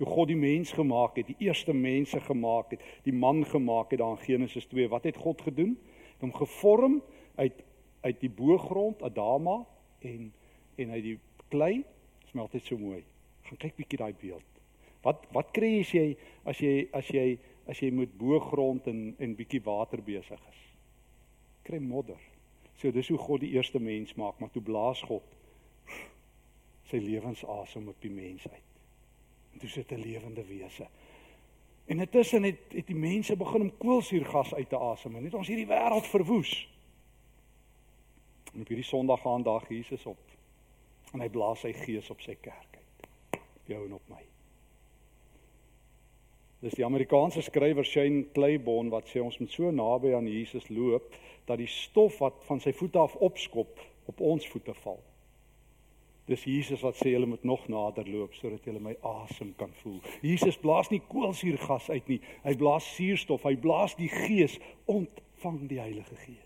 Toe 0.00 0.06
God 0.08 0.30
die 0.32 0.38
mens 0.38 0.72
gemaak 0.74 1.20
het, 1.20 1.28
die 1.30 1.46
eerste 1.46 1.74
mense 1.76 2.18
gemaak 2.24 2.72
het, 2.74 2.80
die 3.04 3.14
man 3.14 3.44
gemaak 3.46 3.92
het 3.92 4.00
daar 4.00 4.16
in 4.16 4.24
Genesis 4.24 4.66
2, 4.72 4.88
wat 4.90 5.04
het 5.06 5.20
God 5.20 5.44
gedoen? 5.44 5.76
Hom 6.20 6.32
gevorm 6.34 7.02
uit 7.36 7.62
uit 8.04 8.18
die 8.20 8.28
boogrond 8.28 9.02
Adama 9.02 9.62
en 10.04 10.32
en 10.76 10.90
uit 10.90 11.02
die 11.02 11.18
klei. 11.48 11.76
Dit 11.76 12.26
is 12.26 12.34
my 12.34 12.42
altyd 12.44 12.66
so 12.66 12.76
mooi. 12.78 13.00
Gaan 13.48 13.60
kyk 13.62 13.76
bietjie 13.78 14.00
daai 14.00 14.12
beeld. 14.20 14.60
Wat 15.04 15.24
wat 15.32 15.52
kry 15.56 15.78
jy 15.78 15.84
as 15.84 15.92
jy 15.92 16.10
as 16.44 16.60
jy 16.60 16.74
as 16.92 17.08
jy 17.12 17.26
as 17.70 17.80
jy 17.80 17.90
met 17.92 18.12
boogrond 18.18 18.86
en 18.92 19.14
en 19.18 19.36
bietjie 19.38 19.62
water 19.64 20.02
besig 20.04 20.40
is? 20.50 20.60
Kry 21.64 21.80
modder. 21.80 22.20
So 22.76 22.92
dis 22.92 23.08
hoe 23.08 23.18
God 23.18 23.40
die 23.44 23.54
eerste 23.56 23.80
mens 23.80 24.14
maak, 24.20 24.38
maar 24.38 24.52
toe 24.52 24.62
blaas 24.62 25.02
God 25.08 25.22
sy 26.90 27.00
lewensasem 27.00 27.88
op 27.88 28.00
die 28.04 28.12
mens 28.12 28.44
uit. 28.48 28.70
En 29.52 29.58
toe 29.62 29.68
sit 29.68 29.90
'n 29.90 30.00
lewende 30.00 30.44
wese. 30.44 30.86
En 31.84 32.00
intussen 32.00 32.42
het 32.42 32.58
het 32.68 32.86
die 32.86 32.96
mense 32.96 33.36
begin 33.36 33.60
om 33.60 33.76
koolsuurgas 33.76 34.54
uit 34.54 34.68
te 34.68 34.78
asem 34.78 35.16
en 35.16 35.24
het 35.24 35.34
ons 35.34 35.48
hierdie 35.48 35.66
wêreld 35.66 36.06
verwoes. 36.06 36.68
En 38.54 38.60
op 38.60 38.68
hierdie 38.68 38.86
Sondag 38.86 39.20
gaan 39.20 39.42
daar 39.42 39.64
Jesus 39.68 40.06
op 40.06 40.18
en 41.12 41.20
hy 41.20 41.28
blaas 41.28 41.60
sy 41.60 41.72
gees 41.72 42.10
op 42.10 42.20
sy 42.20 42.34
kerk 42.40 42.78
uit. 42.78 43.08
Op 43.40 43.66
jou 43.70 43.84
en 43.86 43.92
op 43.92 44.08
my. 44.08 44.22
Dis 46.64 46.74
die 46.74 46.84
Amerikaanse 46.84 47.42
skrywer 47.42 47.84
Shane 47.84 48.24
Claiborne 48.32 48.90
wat 48.90 49.10
sê 49.10 49.20
ons 49.20 49.38
moet 49.38 49.52
so 49.52 49.70
naby 49.70 50.14
aan 50.16 50.28
Jesus 50.30 50.68
loop 50.68 51.12
dat 51.44 51.58
die 51.60 51.70
stof 51.70 52.18
wat 52.18 52.44
van 52.48 52.60
sy 52.60 52.72
voete 52.72 52.98
af 52.98 53.14
opskop 53.14 53.80
op 54.10 54.20
ons 54.20 54.46
voete 54.48 54.74
val. 54.84 55.00
Dis 56.24 56.46
Jesus 56.48 56.80
wat 56.80 56.96
sê 56.96 57.10
julle 57.12 57.28
moet 57.28 57.44
nog 57.44 57.66
nader 57.68 58.06
loop 58.08 58.32
sodat 58.38 58.64
julle 58.64 58.80
my 58.80 58.94
asem 59.04 59.52
kan 59.60 59.72
voel. 59.82 59.98
Jesus 60.24 60.56
blaas 60.60 60.88
nie 60.88 61.02
koolsuurgas 61.10 61.90
uit 61.92 62.08
nie. 62.08 62.20
Hy 62.46 62.54
blaas 62.56 62.86
suurstof. 62.96 63.44
Hy 63.44 63.58
blaas 63.60 63.96
die 63.98 64.08
Gees. 64.08 64.56
Ontvang 64.88 65.66
die 65.68 65.82
Heilige 65.82 66.16
Gees. 66.22 66.40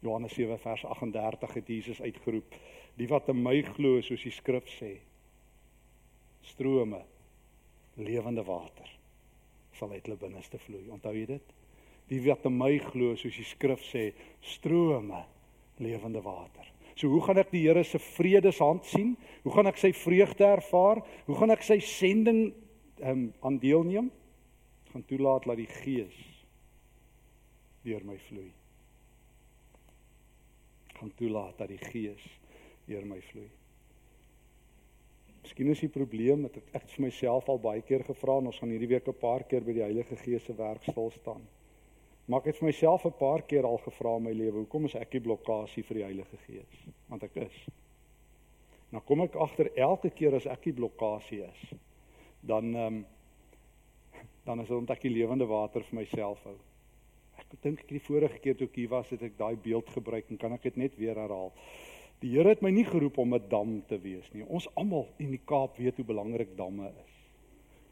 Johannes 0.00 0.36
7 0.38 0.58
vers 0.62 0.84
38 0.86 1.54
het 1.58 1.68
Jesus 1.68 2.00
uitgeroep: 2.00 2.54
"Die 2.96 3.08
wat 3.08 3.28
in 3.28 3.42
my 3.42 3.58
glo, 3.62 4.00
soos 4.00 4.22
die 4.22 4.32
skrif 4.32 4.70
sê, 4.78 4.94
strome 6.42 7.02
lewende 7.94 8.44
water 8.44 8.88
sal 9.76 9.90
uit 9.90 10.06
hulle 10.06 10.16
binneste 10.16 10.58
vloei." 10.58 10.88
Onthou 10.88 11.12
jy 11.12 11.26
dit? 11.26 11.52
Die 12.10 12.20
wat 12.26 12.44
in 12.48 12.56
my 12.58 12.74
glo, 12.90 13.14
soos 13.16 13.36
die 13.38 13.46
skrif 13.46 13.82
sê, 13.86 14.10
strome 14.42 15.24
lewende 15.80 16.22
water. 16.24 16.66
So 17.00 17.08
hoe 17.08 17.22
gaan 17.24 17.40
ek 17.40 17.52
die 17.54 17.62
Here 17.64 17.84
se 17.86 18.00
vredeshand 18.02 18.84
sien? 18.84 19.14
Hoe 19.44 19.52
gaan 19.54 19.70
ek 19.70 19.78
sy 19.80 19.92
vreugde 19.96 20.44
ervaar? 20.44 21.00
Hoe 21.24 21.36
gaan 21.38 21.54
ek 21.54 21.64
sy 21.64 21.78
sending 21.84 22.50
ehm 23.00 23.12
um, 23.14 23.22
aan 23.46 23.56
deelneem? 23.62 24.10
Gaan 24.90 25.06
toelaat 25.08 25.46
dat 25.48 25.56
die 25.62 25.70
Gees 25.70 26.18
deur 27.86 28.04
my 28.04 28.18
vloei. 28.26 28.50
Gaan 30.98 31.14
toelaat 31.16 31.56
dat 31.62 31.70
die 31.72 31.80
Gees 31.80 32.26
deur 32.90 33.06
my 33.08 33.20
vloei. 33.30 33.48
Miskien 35.40 35.70
is 35.72 35.80
die 35.80 35.88
probleem 35.88 36.42
dat 36.44 36.58
ek, 36.60 36.68
ek 36.82 36.90
vir 36.92 37.06
myself 37.06 37.48
al 37.48 37.62
baie 37.62 37.80
keer 37.86 38.04
gevra 38.04 38.36
en 38.42 38.50
ons 38.50 38.58
gaan 38.60 38.74
hierdie 38.74 38.90
week 38.90 39.08
'n 39.08 39.16
paar 39.22 39.46
keer 39.48 39.64
by 39.64 39.72
die 39.72 39.86
Heilige 39.86 40.16
Gees 40.20 40.44
se 40.44 40.52
werk 40.58 40.84
stil 40.84 41.10
staan. 41.16 41.46
Maar 42.30 42.44
ek 42.44 42.52
het 42.52 42.60
vir 42.60 42.68
myself 42.68 43.04
'n 43.04 43.18
paar 43.18 43.42
keer 43.42 43.66
al 43.66 43.78
gevra 43.82 44.16
in 44.16 44.22
my 44.22 44.32
lewe, 44.32 44.58
hoekom 44.62 44.84
is 44.84 44.94
ek 44.94 45.10
die 45.10 45.20
blokkade 45.20 45.82
vir 45.82 45.96
die 45.96 46.04
Heilige 46.04 46.36
Gees? 46.46 46.86
Want 47.08 47.22
ek 47.22 47.36
is. 47.36 47.56
Nou 48.90 49.02
kom 49.02 49.20
ek 49.20 49.34
agter 49.34 49.70
elke 49.74 50.10
keer 50.10 50.34
as 50.34 50.46
ek 50.46 50.62
die 50.62 50.72
blokkade 50.72 51.48
is, 51.48 51.72
dan 52.40 52.74
ehm 52.74 52.86
um, 52.86 53.06
dan 54.44 54.60
is 54.60 54.68
dit 54.68 54.76
omdat 54.76 54.96
ek 54.96 55.02
die 55.02 55.14
lewende 55.14 55.46
water 55.46 55.82
vir 55.82 55.98
myself 55.98 56.42
hou. 56.44 56.56
Ek 57.38 57.62
dink 57.62 57.80
ek 57.80 57.88
die 57.88 58.00
vorige 58.00 58.38
keer 58.38 58.56
toe 58.56 58.66
ek 58.66 58.76
hier 58.76 58.88
was, 58.88 59.10
het 59.10 59.22
ek 59.22 59.38
daai 59.38 59.56
beeld 59.56 59.88
gebruik 59.88 60.30
en 60.30 60.36
kan 60.36 60.52
ek 60.52 60.62
dit 60.62 60.76
net 60.76 60.96
weer 60.96 61.14
herhaal. 61.14 61.52
Die 62.20 62.30
Here 62.30 62.48
het 62.48 62.62
my 62.62 62.70
nie 62.70 62.84
geroep 62.84 63.18
om 63.18 63.34
'n 63.34 63.48
dam 63.48 63.82
te 63.88 63.98
wees 63.98 64.32
nie. 64.32 64.44
Ons 64.44 64.68
almal 64.76 65.08
in 65.18 65.30
die 65.30 65.44
Kaap 65.44 65.76
weet 65.76 65.96
hoe 65.96 66.04
belangrik 66.04 66.56
damme 66.56 66.88
is. 66.88 67.14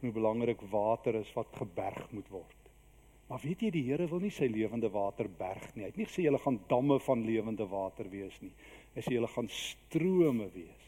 Hoe 0.01 0.13
belangrik 0.13 0.61
water 0.71 1.15
is 1.15 1.33
wat 1.35 1.49
geberg 1.53 2.13
moet 2.13 2.29
word. 2.29 2.58
Maar 3.29 3.41
weet 3.45 3.61
jy 3.61 3.71
die 3.71 3.85
Here 3.91 4.09
wil 4.09 4.23
nie 4.25 4.33
sy 4.33 4.49
lewende 4.49 4.89
water 4.89 5.29
berg 5.29 5.75
nie. 5.75 5.85
Hy 5.85 5.91
het 5.91 5.99
nie 6.01 6.09
gesê 6.09 6.25
julle 6.25 6.41
gaan 6.41 6.61
damme 6.71 6.97
van 7.05 7.25
lewende 7.27 7.67
water 7.69 8.09
wees 8.09 8.39
nie. 8.41 8.53
Hy 8.95 9.05
sê 9.05 9.13
julle 9.19 9.29
gaan 9.29 9.51
strome 9.53 10.49
wees. 10.55 10.87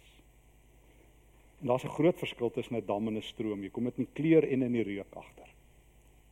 En 1.61 1.69
daar's 1.69 1.85
'n 1.85 1.97
groot 1.99 2.19
verskil 2.19 2.51
tussen 2.51 2.77
'n 2.77 2.87
dam 2.87 3.09
en 3.09 3.17
'n 3.17 3.23
stroom. 3.23 3.63
Jy 3.63 3.71
kom 3.71 3.85
dit 3.85 3.99
in 3.99 4.09
kleur 4.15 4.45
en 4.49 4.63
in 4.63 4.73
die 4.73 4.83
reuk 4.83 5.15
agter. 5.17 5.49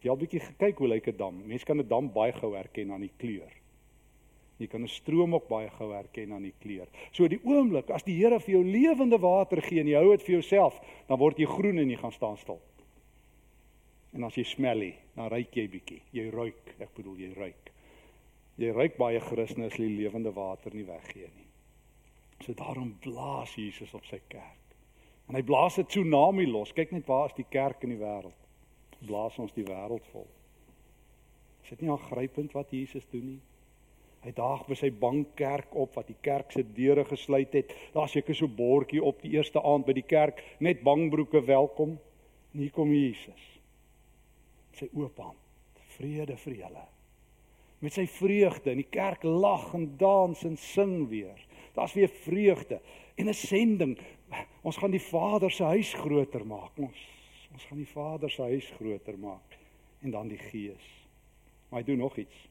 Jy 0.00 0.10
al 0.10 0.16
bietjie 0.16 0.40
gekyk 0.40 0.78
hoe 0.78 0.88
lyk 0.88 1.08
'n 1.08 1.16
dam? 1.16 1.46
Mense 1.46 1.64
kan 1.64 1.78
'n 1.78 1.88
dam 1.88 2.12
baie 2.12 2.32
gou 2.32 2.54
herken 2.54 2.92
aan 2.92 3.00
die 3.00 3.12
kleur. 3.18 3.52
Jy 4.58 4.66
kan 4.66 4.82
'n 4.82 4.88
stroom 4.88 5.34
ook 5.34 5.48
baie 5.48 5.70
gou 5.70 5.92
herken 5.92 6.32
aan 6.32 6.42
die 6.42 6.54
kleur. 6.58 6.86
So 7.12 7.28
die 7.28 7.40
oomblik 7.44 7.90
as 7.90 8.02
die 8.02 8.16
Here 8.16 8.40
vir 8.40 8.54
jou 8.54 8.64
lewende 8.64 9.18
water 9.18 9.62
gee 9.62 9.80
en 9.80 9.86
jy 9.86 9.94
hou 9.94 10.10
dit 10.16 10.22
vir 10.22 10.34
jouself, 10.40 10.80
dan 11.06 11.18
word 11.18 11.38
jy 11.38 11.46
groen 11.46 11.78
en 11.78 11.90
jy 11.90 11.96
gaan 11.96 12.12
staan 12.12 12.36
stil. 12.36 12.60
En 14.18 14.24
as 14.26 14.34
jy 14.34 14.42
smelly, 14.50 14.90
dan 15.14 15.28
ruik 15.30 15.54
jy 15.54 15.68
bietjie. 15.70 16.00
Jy 16.10 16.24
ruik, 16.34 16.72
ek 16.82 16.90
bedoel 16.96 17.20
jy 17.22 17.28
ruik. 17.36 17.68
Jy 18.58 18.72
ruik 18.74 18.96
baie 18.98 19.20
Christene 19.22 19.68
as 19.70 19.76
die 19.78 19.86
lewende 19.86 20.32
water 20.34 20.74
nie 20.74 20.86
weggee 20.88 21.28
nie. 21.30 21.44
So 22.42 22.54
daarom 22.58 22.96
blaas 23.02 23.52
Jesus 23.54 23.92
op 23.94 24.08
sy 24.08 24.18
kerk. 24.26 24.74
En 25.30 25.38
hy 25.38 25.42
blaas 25.46 25.78
'n 25.78 25.86
tsunami 25.86 26.46
los. 26.50 26.72
Kyk 26.74 26.92
net 26.92 27.06
waar 27.06 27.30
is 27.30 27.36
die 27.36 27.46
kerk 27.48 27.84
in 27.84 27.90
die 27.90 28.02
wêreld? 28.02 28.40
Blaas 29.06 29.38
ons 29.38 29.52
die 29.52 29.64
wêreld 29.64 30.06
vol. 30.10 30.26
Is 31.62 31.70
dit 31.70 31.82
nie 31.82 31.90
aangrypend 31.90 32.52
wat 32.52 32.70
Jesus 32.70 33.06
doen 33.12 33.26
nie? 33.26 33.40
Hy 34.24 34.32
daag 34.32 34.66
by 34.66 34.74
sy 34.74 34.90
bankkerk 34.90 35.74
op 35.74 35.94
wat 35.94 36.06
die 36.06 36.18
kerk 36.20 36.50
se 36.50 36.64
deure 36.64 37.04
gesluit 37.04 37.52
het. 37.52 37.72
Daar's 37.94 38.12
seker 38.12 38.34
so 38.34 38.48
bordjie 38.48 39.02
op 39.02 39.22
die 39.22 39.30
eerste 39.30 39.62
aand 39.62 39.86
by 39.86 39.92
die 39.92 40.08
kerk, 40.08 40.42
net 40.58 40.82
bangbroeke 40.82 41.44
welkom. 41.44 41.98
En 42.54 42.60
hier 42.60 42.72
kom 42.72 42.92
Jesus 42.92 43.57
sy 44.78 44.88
oop 44.94 45.18
hand. 45.22 45.82
Vrede 45.96 46.36
vir 46.44 46.54
julle. 46.62 46.86
Met 47.82 47.94
sy 47.94 48.06
vreugde 48.10 48.72
in 48.72 48.82
die 48.82 48.90
kerk 48.90 49.22
lag 49.26 49.70
en 49.74 49.86
dans 49.98 50.42
en 50.46 50.56
sing 50.58 51.08
weer. 51.10 51.38
Daar's 51.76 51.94
weer 51.94 52.10
vreugde 52.24 52.80
en 53.16 53.28
'n 53.28 53.34
sending. 53.34 53.98
Ons 54.62 54.76
gaan 54.76 54.90
die 54.90 55.02
Vader 55.02 55.50
se 55.50 55.64
huis 55.64 55.94
groter 55.94 56.46
maak. 56.46 56.78
Ons 56.78 57.06
ons 57.52 57.64
gaan 57.64 57.78
die 57.78 57.92
Vader 57.92 58.30
se 58.30 58.42
huis 58.42 58.72
groter 58.76 59.18
maak 59.18 59.58
en 60.02 60.10
dan 60.10 60.28
die 60.28 60.38
Gees. 60.38 61.06
Maar 61.68 61.80
hy 61.80 61.86
doen 61.86 61.98
nog 61.98 62.16
iets. 62.16 62.48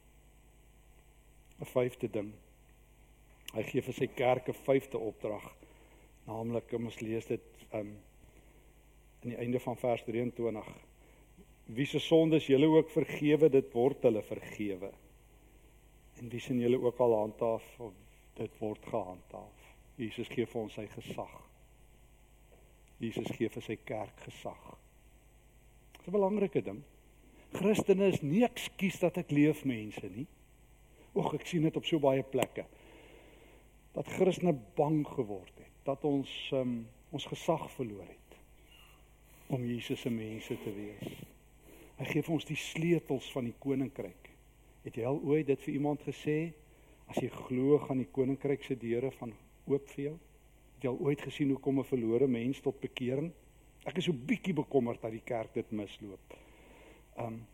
'n 1.59 1.65
Vyfde 1.65 2.09
ding. 2.09 2.33
Hy 3.53 3.63
gee 3.63 3.81
vir 3.81 3.93
sy 3.93 4.07
kerk 4.07 4.49
'n 4.49 4.53
vyfde 4.53 4.97
opdrag. 4.97 5.55
Naamlik, 6.25 6.67
kom 6.69 6.85
ons 6.85 6.99
lees 6.99 7.25
dit 7.25 7.41
um 7.73 7.95
in 9.21 9.29
die 9.29 9.37
einde 9.37 9.59
van 9.59 9.77
vers 9.77 10.03
23 10.03 10.86
wie 11.67 11.85
se 11.85 11.99
sondes 11.99 12.47
julle 12.47 12.67
ook 12.71 12.89
vergewe, 12.89 13.49
dit 13.51 13.73
word 13.73 14.05
hulle 14.07 14.23
vergewe. 14.23 14.91
En 16.17 16.29
wie 16.31 16.39
sien 16.41 16.59
julle 16.59 16.79
ook 16.81 16.99
al 17.03 17.15
handhaaf, 17.17 17.65
dit 18.37 18.59
word 18.61 18.85
gehandhaaf. 18.87 19.67
Jesus 19.97 20.29
gee 20.31 20.45
vir 20.45 20.61
ons 20.61 20.77
sy 20.77 20.85
gesag. 20.93 21.33
Jesus 23.01 23.29
gee 23.37 23.49
vir 23.49 23.65
sy 23.65 23.77
kerk 23.85 24.23
gesag. 24.25 24.63
Dis 25.97 26.07
'n 26.07 26.11
belangrike 26.11 26.61
ding. 26.61 26.83
Christene 27.53 28.07
is 28.07 28.21
nie 28.21 28.43
ekskuus 28.43 28.99
dat 28.99 29.17
ek 29.17 29.31
leef 29.31 29.63
mense 29.65 30.09
nie. 30.09 30.27
Oek, 31.15 31.33
ek 31.33 31.47
sien 31.47 31.63
dit 31.63 31.77
op 31.77 31.85
so 31.85 31.99
baie 31.99 32.23
plekke. 32.23 32.65
Dat 33.93 34.07
Christene 34.07 34.53
bang 34.75 35.07
geword 35.07 35.53
het, 35.57 35.73
dat 35.83 36.03
ons 36.03 36.51
um, 36.53 36.87
ons 37.11 37.25
gesag 37.25 37.71
verloor 37.71 38.07
het 38.07 38.37
om 39.47 39.63
Jesus 39.65 40.01
se 40.01 40.09
mense 40.09 40.57
te 40.63 40.73
wees. 40.75 41.36
Hy 41.97 42.05
gee 42.05 42.21
vir 42.21 42.33
ons 42.35 42.45
die 42.45 42.59
sleutels 42.61 43.27
van 43.33 43.47
die 43.49 43.55
koninkryk. 43.59 44.29
Het 44.85 44.99
jy 44.99 45.05
al 45.09 45.19
ooit 45.25 45.47
dit 45.47 45.63
vir 45.65 45.73
iemand 45.73 46.03
gesê? 46.05 46.37
As 47.09 47.17
jy 47.17 47.29
glo 47.33 47.79
gaan 47.83 48.03
die 48.03 48.11
koninkryk 48.13 48.63
se 48.63 48.77
deure 48.77 49.11
van 49.17 49.33
oop 49.67 49.89
vir 49.95 50.03
jou? 50.03 50.15
Het 50.75 50.85
jy 50.85 50.93
al 50.93 51.03
ooit 51.09 51.25
gesien 51.25 51.49
hoe 51.49 51.59
kom 51.59 51.79
'n 51.79 51.89
verlore 51.89 52.27
mens 52.27 52.61
tot 52.61 52.79
bekering? 52.79 53.31
Ek 53.85 53.97
is 53.97 54.05
so 54.05 54.13
bietjie 54.13 54.53
bekommerd 54.53 55.01
dat 55.01 55.11
die 55.11 55.23
kerk 55.25 55.53
dit 55.53 55.71
misloop. 55.71 56.33
Um 57.17 57.45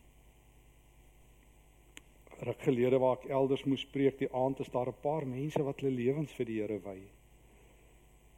ruk 2.44 2.62
gelede 2.62 3.00
waar 3.00 3.18
ek 3.18 3.30
elders 3.30 3.64
moes 3.64 3.86
preek 3.86 4.18
die 4.20 4.32
aand 4.34 4.60
is 4.60 4.70
daar 4.70 4.90
'n 4.90 5.02
paar 5.02 5.26
mense 5.26 5.64
wat 5.64 5.80
hulle 5.80 5.96
lewens 5.96 6.34
vir 6.34 6.46
die 6.46 6.60
Here 6.60 6.80
wy. 6.80 7.00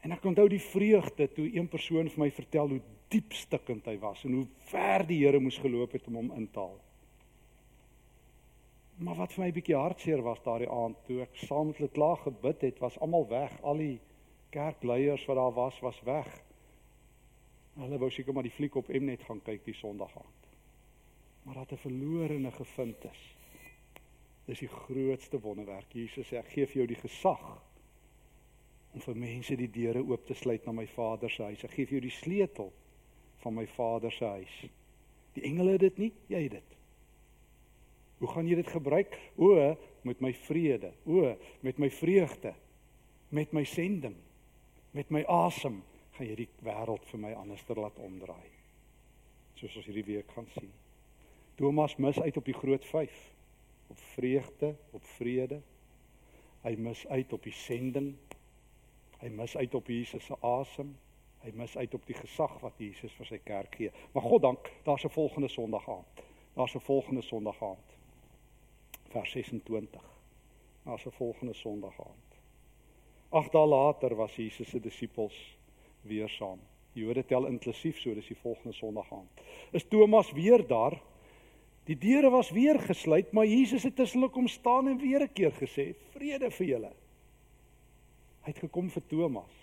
En 0.05 0.13
ek 0.13 0.25
onthou 0.29 0.45
die 0.51 0.61
vreugde 0.61 1.25
toe 1.33 1.47
een 1.49 1.67
persoon 1.67 2.11
vir 2.13 2.21
my 2.21 2.27
vertel 2.29 2.75
hoe 2.75 2.81
diep 3.09 3.33
stikkend 3.33 3.87
hy 3.89 3.95
was 4.03 4.21
en 4.27 4.35
hoe 4.37 4.47
ver 4.69 5.05
die 5.09 5.23
Here 5.23 5.39
moes 5.41 5.57
geloop 5.63 5.95
het 5.97 6.05
om 6.11 6.19
hom 6.19 6.29
in 6.37 6.45
te 6.53 6.61
haal. 6.61 6.77
Maar 9.01 9.17
wat 9.23 9.33
vir 9.33 9.43
my 9.43 9.49
'n 9.49 9.57
bietjie 9.57 9.75
hartseer 9.75 10.21
was 10.21 10.43
daardie 10.45 10.69
aand 10.69 11.01
toe 11.07 11.21
ek 11.25 11.35
saam 11.47 11.67
met 11.67 11.81
hulle 11.81 11.97
klaar 11.97 12.21
gebid 12.21 12.61
het, 12.61 12.79
was 12.79 12.99
almal 12.99 13.27
weg. 13.27 13.57
Al 13.61 13.77
die 13.81 13.99
kerkleiers 14.53 15.25
wat 15.25 15.41
daar 15.41 15.57
was, 15.57 15.79
was 15.81 16.01
weg. 16.05 16.29
Hulle 17.75 17.97
wou 17.97 18.11
seker 18.11 18.33
maar 18.33 18.45
die 18.45 18.57
fliek 18.57 18.75
op 18.75 18.87
Mnet 18.87 19.23
gaan 19.23 19.41
kyk 19.41 19.65
die 19.65 19.73
Sondag 19.73 20.15
aand. 20.15 20.49
Maar 21.43 21.55
dat 21.55 21.71
'n 21.71 21.83
verlorene 21.87 22.51
gevind 22.51 23.03
is. 23.05 23.35
Dis 24.45 24.59
die 24.59 24.67
grootste 24.67 25.41
wonderwerk. 25.41 25.93
Jesus 25.93 26.27
sê 26.27 26.37
ek 26.37 26.49
gee 26.53 26.65
vir 26.65 26.75
jou 26.75 26.87
die 26.87 27.01
gesag 27.01 27.61
om 28.95 29.03
vir 29.03 29.17
mense 29.19 29.57
die 29.59 29.67
deure 29.71 30.01
oop 30.07 30.23
te 30.27 30.37
sluit 30.39 30.63
na 30.65 30.71
my 30.71 30.85
Vader 30.87 31.31
se 31.31 31.43
huis. 31.43 31.63
Ek 31.67 31.73
gee 31.75 31.87
vir 31.89 31.97
jou 31.97 32.05
die 32.05 32.15
sleutel 32.15 32.71
van 33.43 33.57
my 33.57 33.65
Vader 33.75 34.13
se 34.13 34.29
huis. 34.37 34.53
Die 35.35 35.43
engele 35.49 35.75
het 35.75 35.83
dit 35.83 35.97
nie, 36.05 36.11
jy 36.31 36.45
het 36.45 36.55
dit. 36.55 36.77
Hoe 38.21 38.29
gaan 38.31 38.47
jy 38.47 38.55
dit 38.61 38.71
gebruik? 38.71 39.17
O, 39.35 39.51
met 40.07 40.21
my 40.23 40.31
vrede. 40.45 40.93
O, 41.03 41.33
met 41.65 41.81
my 41.81 41.89
vreugde. 41.91 42.53
Met 43.35 43.51
my 43.53 43.65
sending. 43.67 44.15
Met 44.95 45.11
my 45.11 45.25
asem 45.27 45.81
gaan 46.15 46.29
jy 46.29 46.37
die 46.45 46.49
wêreld 46.63 47.03
vir 47.11 47.19
my 47.25 47.33
anderster 47.35 47.79
laat 47.83 47.99
omdraai. 47.99 48.51
Soos 49.59 49.75
ons 49.75 49.89
hierdie 49.89 50.07
week 50.07 50.31
gaan 50.31 50.47
sien. 50.55 50.71
Thomas 51.59 51.97
mis 51.99 52.19
uit 52.19 52.39
op 52.39 52.47
die 52.47 52.55
groot 52.55 52.85
5. 52.87 53.19
Op 53.91 53.99
vreugde, 54.15 54.71
op 54.95 55.03
vrede. 55.17 55.59
Hy 56.63 56.73
mis 56.79 57.03
uit 57.11 57.35
op 57.35 57.43
die 57.43 57.55
sending. 57.55 58.13
Hy 59.25 59.31
mis 59.33 59.57
uit 59.57 59.73
op 59.73 59.87
Jesus 59.89 60.25
se 60.29 60.35
asem. 60.45 60.91
Hy 61.41 61.51
mis 61.57 61.73
uit 61.77 61.93
op 61.97 62.03
die 62.05 62.17
gesag 62.17 62.59
wat 62.61 62.77
Jesus 62.77 63.13
vir 63.17 63.25
sy 63.25 63.39
kerk 63.41 63.75
gee. 63.79 63.89
Maar 64.13 64.23
God 64.23 64.41
dank, 64.41 64.69
daar's 64.85 65.05
'n 65.05 65.09
volgende 65.09 65.47
Sondag 65.49 65.89
aand. 65.89 66.21
Daar's 66.53 66.75
'n 66.75 66.85
volgende 66.85 67.21
Sondag 67.21 67.63
aand 67.63 67.97
vers 69.09 69.31
26. 69.31 70.01
As 70.83 71.05
'n 71.05 71.11
volgende 71.11 71.53
Sondag 71.53 71.99
aand. 71.99 72.39
Ag 73.29 73.49
dae 73.49 73.65
later 73.65 74.15
was 74.15 74.35
Jesus 74.35 74.69
se 74.69 74.79
disippels 74.79 75.57
weer 76.01 76.29
saam. 76.29 76.59
Die 76.93 77.03
Jode 77.03 77.25
tel 77.25 77.45
inklusief 77.45 77.99
so, 77.99 78.13
dis 78.13 78.27
die 78.27 78.37
volgende 78.37 78.73
Sondag 78.73 79.13
aand. 79.13 79.41
Is 79.71 79.87
Thomas 79.87 80.31
weer 80.31 80.67
daar? 80.67 81.01
Die 81.83 81.97
deure 81.97 82.29
was 82.29 82.51
weer 82.51 82.79
gesluit, 82.79 83.31
maar 83.31 83.45
Jesus 83.45 83.83
het 83.83 83.95
tussenlik 83.95 84.31
kom 84.31 84.47
staan 84.47 84.87
en 84.87 84.97
weer 84.97 85.21
'n 85.21 85.33
keer 85.33 85.51
gesê: 85.51 85.95
"Vrede 86.11 86.51
vir 86.51 86.67
julle." 86.67 86.91
Hy 88.45 88.53
het 88.53 88.61
gekom 88.61 88.89
vir 88.93 89.01
Thomas. 89.09 89.53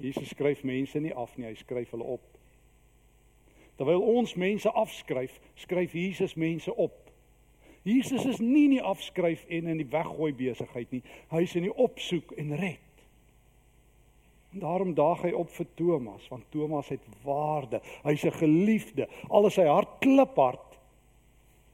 Jesus 0.00 0.28
skryf 0.28 0.60
mense 0.64 1.00
nie 1.00 1.14
af 1.16 1.32
nie, 1.36 1.48
hy 1.48 1.56
skryf 1.56 1.92
hulle 1.94 2.04
op. 2.16 2.26
Terwyl 3.80 4.02
ons 4.04 4.34
mense 4.36 4.68
afskryf, 4.76 5.32
skryf 5.56 5.94
Jesus 5.96 6.36
mense 6.36 6.72
op. 6.76 6.96
Jesus 7.82 8.26
is 8.28 8.42
nie 8.44 8.66
in 8.68 8.76
die 8.76 8.84
afskryf 8.84 9.46
en 9.48 9.70
in 9.72 9.80
die 9.80 9.88
weggooi 9.88 10.34
besigheid 10.36 10.92
nie. 10.92 11.00
Hy 11.32 11.44
is 11.46 11.56
in 11.56 11.64
die 11.70 11.72
opsoek 11.72 12.34
en 12.36 12.52
red. 12.60 13.04
En 14.52 14.60
daarom 14.66 14.92
daag 14.98 15.22
hy 15.24 15.32
op 15.32 15.48
vir 15.54 15.68
Thomas, 15.78 16.26
want 16.28 16.44
Thomas 16.52 16.90
het 16.92 17.06
waarde. 17.24 17.80
Hy's 18.04 18.24
'n 18.24 18.36
geliefde. 18.36 19.08
Al 19.28 19.46
is 19.46 19.54
sy 19.54 19.64
hart 19.64 19.96
kliphard. 20.00 20.69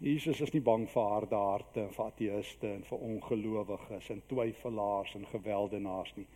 Jesus 0.06 0.38
is 0.40 0.52
nie 0.54 0.62
bang 0.62 0.84
vir 0.86 1.06
harde 1.10 1.38
harte 1.40 1.82
en 1.82 1.94
vir 1.94 2.04
ateëste 2.04 2.68
en 2.70 2.82
vir 2.86 3.06
ongelowiges 3.08 4.10
en 4.14 4.20
twyfelaars 4.30 5.16
en 5.18 5.24
geweldenaars 5.32 6.12
nie. 6.14 6.26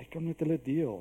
Hy 0.00 0.06
kan 0.10 0.24
met 0.26 0.42
hulle 0.42 0.56
deel. 0.64 0.98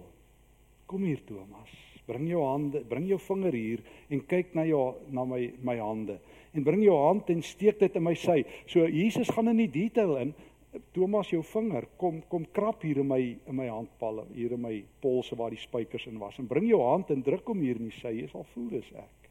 Kom 0.92 1.08
hier 1.08 1.24
Thomas, 1.26 1.72
bring 2.06 2.28
jou 2.30 2.44
hande, 2.46 2.84
bring 2.86 3.08
jou 3.10 3.18
vinger 3.26 3.58
hier 3.58 3.82
en 4.14 4.22
kyk 4.30 4.54
na 4.60 4.68
jou 4.68 4.84
na 5.10 5.26
my 5.26 5.42
my 5.66 5.78
hande 5.82 6.20
en 6.52 6.68
bring 6.68 6.84
jou 6.86 7.00
hand 7.00 7.32
en 7.34 7.42
steek 7.42 7.80
dit 7.82 7.98
in 7.98 8.06
my 8.06 8.14
sy. 8.20 8.42
So 8.70 8.86
Jesus 8.86 9.32
gaan 9.34 9.50
in 9.50 9.64
die 9.64 9.72
detail 9.72 10.18
in. 10.22 10.38
Thomas 10.96 11.34
jou 11.34 11.42
vinger, 11.44 11.90
kom 12.00 12.22
kom 12.30 12.46
krap 12.54 12.86
hier 12.86 13.02
in 13.02 13.10
my 13.10 13.20
in 13.24 13.58
my 13.58 13.68
handpalle, 13.72 14.28
hier 14.36 14.54
in 14.54 14.62
my 14.62 14.78
polse 15.02 15.36
waar 15.36 15.52
die 15.52 15.60
spykers 15.60 16.06
in 16.08 16.22
was 16.22 16.38
en 16.40 16.48
bring 16.48 16.70
jou 16.70 16.80
hand 16.86 17.10
en 17.12 17.26
druk 17.26 17.50
hom 17.50 17.66
hier 17.66 17.82
in 17.82 17.90
die 17.90 17.98
sy. 17.98 18.14
Jy 18.22 18.30
sal 18.32 18.46
voel 18.54 18.70
dis 18.78 18.94
ek. 18.94 19.30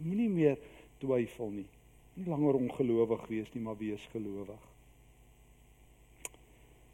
En 0.00 0.08
moenie 0.10 0.28
meer 0.32 0.58
twyfel 1.02 1.52
nie. 1.58 1.68
Nie 2.14 2.28
langer 2.28 2.60
ongelowig 2.60 3.28
wees 3.28 3.52
nie, 3.54 3.62
maar 3.64 3.78
wees 3.80 4.08
gelowig. 4.14 4.70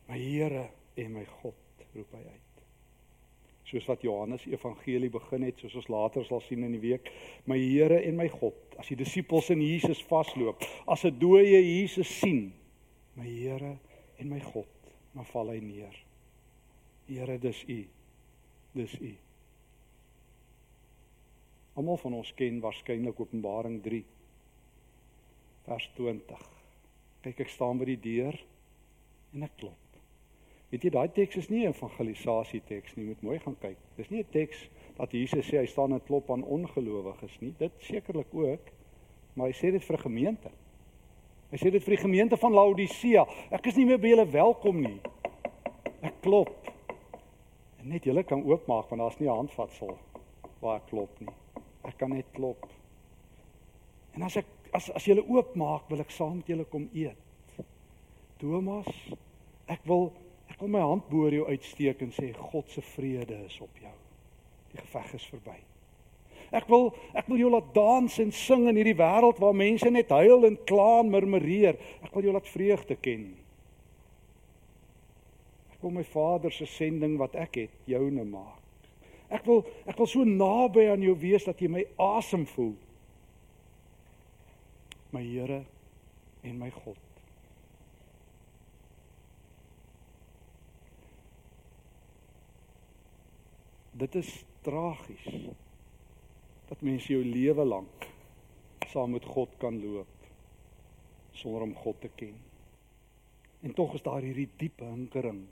My 0.09 0.19
Here 0.19 0.69
en 0.97 1.17
my 1.19 1.25
God, 1.39 1.89
roep 1.95 2.13
hy 2.17 2.27
uit 2.27 2.49
soos 3.69 3.85
wat 3.85 4.03
Johannes 4.03 4.47
Evangelie 4.49 5.11
begin 5.13 5.45
het, 5.45 5.61
soos 5.61 5.77
ons 5.83 5.91
later 5.93 6.25
sal 6.27 6.41
sien 6.47 6.65
in 6.65 6.73
die 6.77 6.83
week. 6.83 7.11
My 7.49 7.59
Here 7.61 8.01
en 8.01 8.17
my 8.17 8.29
God, 8.33 8.57
as 8.81 8.89
die 8.89 8.99
disippels 8.99 9.51
in 9.53 9.63
Jesus 9.65 10.01
vasloop, 10.09 10.65
as 10.89 11.05
'n 11.05 11.19
dooie 11.19 11.61
Jesus 11.61 12.09
sien, 12.09 12.53
my 13.15 13.27
Here 13.27 13.77
en 14.19 14.29
my 14.29 14.41
God, 14.41 14.69
dan 15.15 15.25
val 15.25 15.51
hy 15.53 15.61
neer. 15.61 15.95
Here, 17.09 17.39
dis 17.39 17.65
U. 17.69 17.85
Dis 18.75 18.95
U. 19.01 19.13
Almal 21.79 21.97
van 22.03 22.15
ons 22.19 22.31
ken 22.35 22.57
waarskynlik 22.59 23.21
Openbaring 23.23 23.77
3 23.83 24.01
vers 25.69 25.85
20. 25.95 26.41
Kyk, 27.23 27.45
ek 27.45 27.53
staan 27.53 27.79
by 27.79 27.87
die 27.87 28.01
deur 28.03 28.35
en 29.37 29.45
ek 29.47 29.55
klop. 29.61 29.85
Weet 30.73 30.85
jy 30.85 30.91
daai 30.93 31.13
teks 31.15 31.39
is 31.39 31.49
nie 31.53 31.63
'n 31.67 31.71
evangelisasie 31.71 32.61
teks 32.67 32.97
nie, 32.97 33.07
moet 33.07 33.23
mooi 33.23 33.39
gaan 33.39 33.57
kyk. 33.63 33.79
Dis 33.97 34.11
nie 34.11 34.25
'n 34.25 34.33
teks 34.33 34.67
dat 34.97 35.13
Jesus 35.13 35.47
sê 35.47 35.61
hy 35.61 35.67
staan 35.67 35.93
en 35.93 36.03
klop 36.03 36.31
aan 36.31 36.43
ongelowiges 36.43 37.41
nie. 37.41 37.55
Dit 37.59 37.73
sekerlik 37.79 38.35
ook, 38.35 38.73
maar 39.35 39.47
hy 39.47 39.55
sê 39.55 39.71
dit 39.71 39.85
vir 39.85 39.97
'n 39.97 40.03
gemeente. 40.03 40.51
Hy 41.51 41.57
sê 41.57 41.71
dit 41.71 41.85
vir 41.85 41.97
die 41.97 42.03
gemeente 42.03 42.37
van 42.37 42.53
Laodicea. 42.53 43.25
Ek 43.51 43.67
is 43.67 43.77
nie 43.77 43.87
meer 43.87 43.99
by 43.99 44.09
julle 44.09 44.27
welkom 44.27 44.81
nie. 44.81 45.01
Ek 46.03 46.21
klop. 46.21 46.73
En 47.79 47.89
net 47.89 48.05
julle 48.05 48.25
kan 48.25 48.43
oopmaak 48.43 48.91
want 48.91 49.01
daar's 49.01 49.21
nie 49.21 49.29
'n 49.29 49.37
handvatsel 49.37 49.97
waar 50.61 50.77
ek 50.77 50.87
klop 50.89 51.21
nie. 51.21 51.35
Ek 51.89 51.97
kan 52.01 52.13
net 52.13 52.29
klop. 52.37 52.69
En 54.17 54.29
as 54.29 54.39
ek 54.43 54.55
as 54.77 54.91
as 54.93 55.07
julle 55.09 55.25
oopmaak, 55.25 55.89
wil 55.89 56.05
ek 56.05 56.13
saam 56.13 56.43
met 56.43 56.51
julle 56.53 56.67
kom 56.69 56.91
eet. 56.93 57.61
Thomas, 58.39 58.89
ek 59.73 59.81
wil 59.89 60.11
Ek 60.49 60.65
wil 60.65 60.73
my 60.75 60.81
hand 60.83 61.05
bo 61.07 61.29
jou 61.31 61.45
uitsteek 61.47 62.01
en 62.03 62.13
sê 62.17 62.33
God 62.35 62.71
se 62.73 62.83
vrede 62.97 63.37
is 63.47 63.61
op 63.63 63.77
jou. 63.79 63.97
Die 64.73 64.81
geveg 64.81 65.13
is 65.15 65.27
verby. 65.31 65.57
Ek 66.51 66.67
wil 66.73 66.89
ek 67.13 67.29
wil 67.29 67.43
jou 67.43 67.51
laat 67.53 67.69
dans 67.77 68.17
en 68.23 68.33
sing 68.35 68.65
in 68.71 68.79
hierdie 68.81 68.97
wêreld 68.99 69.39
waar 69.39 69.57
mense 69.57 69.87
net 69.93 70.11
huil 70.11 70.49
en 70.49 70.57
kla 70.67 70.89
en 71.03 71.13
murmureer. 71.13 71.79
Ek 72.03 72.11
wil 72.17 72.27
jou 72.27 72.35
laat 72.35 72.51
vreugde 72.51 72.97
ken. 73.05 73.29
Ek 75.77 75.85
wil 75.85 75.95
my 75.95 76.07
Vader 76.11 76.51
se 76.51 76.67
sending 76.67 77.19
wat 77.21 77.37
ek 77.39 77.61
het 77.63 77.91
joune 77.91 78.25
maak. 78.27 78.58
Ek 79.29 79.45
wil 79.45 79.65
ek 79.87 79.99
wil 79.99 80.09
so 80.09 80.25
naby 80.25 80.89
aan 80.93 81.03
jou 81.05 81.17
wees 81.21 81.45
dat 81.45 81.61
jy 81.61 81.69
my 81.69 81.85
asem 81.97 82.47
voel. 82.55 82.77
My 85.13 85.25
Here 85.25 85.65
en 86.45 86.59
my 86.59 86.71
God. 86.71 87.09
dit 93.99 94.15
is 94.15 94.45
tragies 94.63 95.27
dat 96.69 96.83
mense 96.87 97.11
jou 97.11 97.25
lewe 97.25 97.65
lank 97.67 98.07
saam 98.93 99.17
met 99.17 99.27
God 99.27 99.57
kan 99.59 99.81
loop 99.83 100.29
sonder 101.39 101.65
om 101.67 101.75
God 101.75 102.01
te 102.01 102.11
ken. 102.19 102.35
En 103.63 103.75
tog 103.75 103.95
is 103.95 104.03
daar 104.03 104.23
hierdie 104.23 104.49
diepe 104.59 104.87
hinkering 104.87 105.45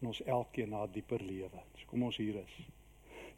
in 0.00 0.08
ons 0.10 0.20
elkeen 0.24 0.72
na 0.72 0.82
'n 0.84 0.92
dieper 0.92 1.22
lewe. 1.24 1.60
So 1.76 1.86
kom 1.86 2.02
ons 2.02 2.16
hier 2.16 2.36
is. 2.36 2.54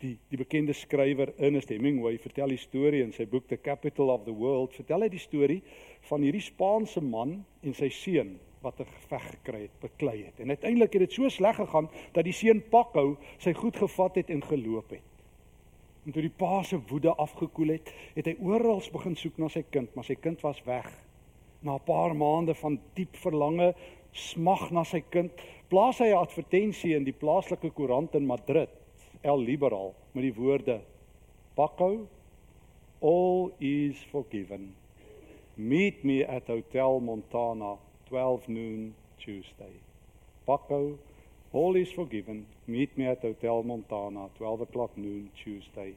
Die 0.05 0.19
die 0.29 0.37
bekende 0.37 0.75
skrywer 0.77 1.31
Ernest 1.41 1.71
Hemingway 1.73 2.19
vertel 2.21 2.51
die 2.53 2.61
storie 2.61 3.01
in 3.01 3.13
sy 3.17 3.25
boek 3.31 3.47
The 3.49 3.57
Capital 3.57 4.11
of 4.13 4.27
the 4.27 4.35
World. 4.37 4.75
Vertel 4.77 5.07
hy 5.07 5.09
die 5.15 5.23
storie 5.23 5.63
van 6.11 6.27
hierdie 6.27 6.43
Spaanse 6.45 7.01
man 7.01 7.39
en 7.65 7.77
sy 7.79 7.89
seun 7.89 8.35
wat 8.61 8.81
'n 8.81 8.91
geveg 8.91 9.25
gekry 9.31 9.63
het, 9.63 9.79
beklei 9.81 10.19
het. 10.27 10.41
En 10.41 10.53
uiteindelik 10.53 10.93
het 10.93 11.07
dit 11.07 11.13
so 11.13 11.29
sleg 11.29 11.57
gegaan 11.57 11.89
dat 12.13 12.25
die 12.25 12.37
seun 12.37 12.61
pakhou, 12.69 13.17
sy 13.39 13.53
goed 13.53 13.77
gevat 13.77 14.21
het 14.21 14.31
en 14.31 14.45
geloop 14.45 14.91
het. 14.91 15.09
En 16.05 16.13
toe 16.13 16.23
die 16.23 16.37
pa 16.37 16.63
se 16.63 16.79
woede 16.89 17.15
afgekoel 17.15 17.69
het, 17.69 17.93
het 18.15 18.27
hy 18.27 18.37
oral 18.41 18.83
begin 18.93 19.17
soek 19.17 19.39
na 19.39 19.49
sy 19.49 19.65
kind, 19.71 19.95
maar 19.95 20.05
sy 20.05 20.15
kind 20.15 20.41
was 20.43 20.61
weg. 20.65 20.89
Na 21.63 21.77
'n 21.77 21.85
paar 21.85 22.15
maande 22.15 22.55
van 22.55 22.81
diep 22.95 23.17
verlange 23.17 23.75
smag 24.13 24.71
na 24.71 24.85
sy 24.85 25.01
kind. 25.01 25.33
Plaas 25.69 25.99
hy 25.99 26.13
'n 26.13 26.21
advertensie 26.27 26.95
in 26.95 27.05
die 27.05 27.13
plaaslike 27.13 27.71
koerant 27.71 28.15
in 28.15 28.27
Madrid, 28.27 28.84
El 29.25 29.39
Liberal, 29.41 29.95
met 30.13 30.23
die 30.23 30.35
woorde: 30.35 30.81
"Paco, 31.55 32.09
all 32.99 33.53
is 33.59 33.97
forgiven. 34.11 34.75
Meet 35.55 36.03
me 36.03 36.27
at 36.27 36.47
Hotel 36.47 37.01
Montana, 37.01 37.77
12 38.03 38.49
noon 38.49 38.95
Tuesday. 39.17 39.73
Paco, 40.45 40.99
all 41.51 41.75
is 41.77 41.93
forgiven. 41.93 42.47
Meet 42.65 42.97
me 42.97 43.09
at 43.09 43.23
Hotel 43.23 43.63
Montana, 43.63 44.29
12 44.37 44.61
o'clock 44.61 44.97
noon 44.97 45.31
Tuesday." 45.35 45.95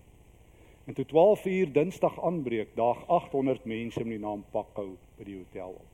En 0.85 0.93
toe 0.93 1.05
12 1.05 1.45
uur 1.45 1.71
Dinsdag 1.71 2.21
aanbreek, 2.23 2.75
daag 2.75 3.07
800 3.07 3.65
mense 3.65 3.99
met 3.99 4.07
die 4.15 4.19
naam 4.19 4.45
Paco 4.51 4.93
by 5.17 5.23
die 5.27 5.35
hotel 5.35 5.75
op. 5.75 5.91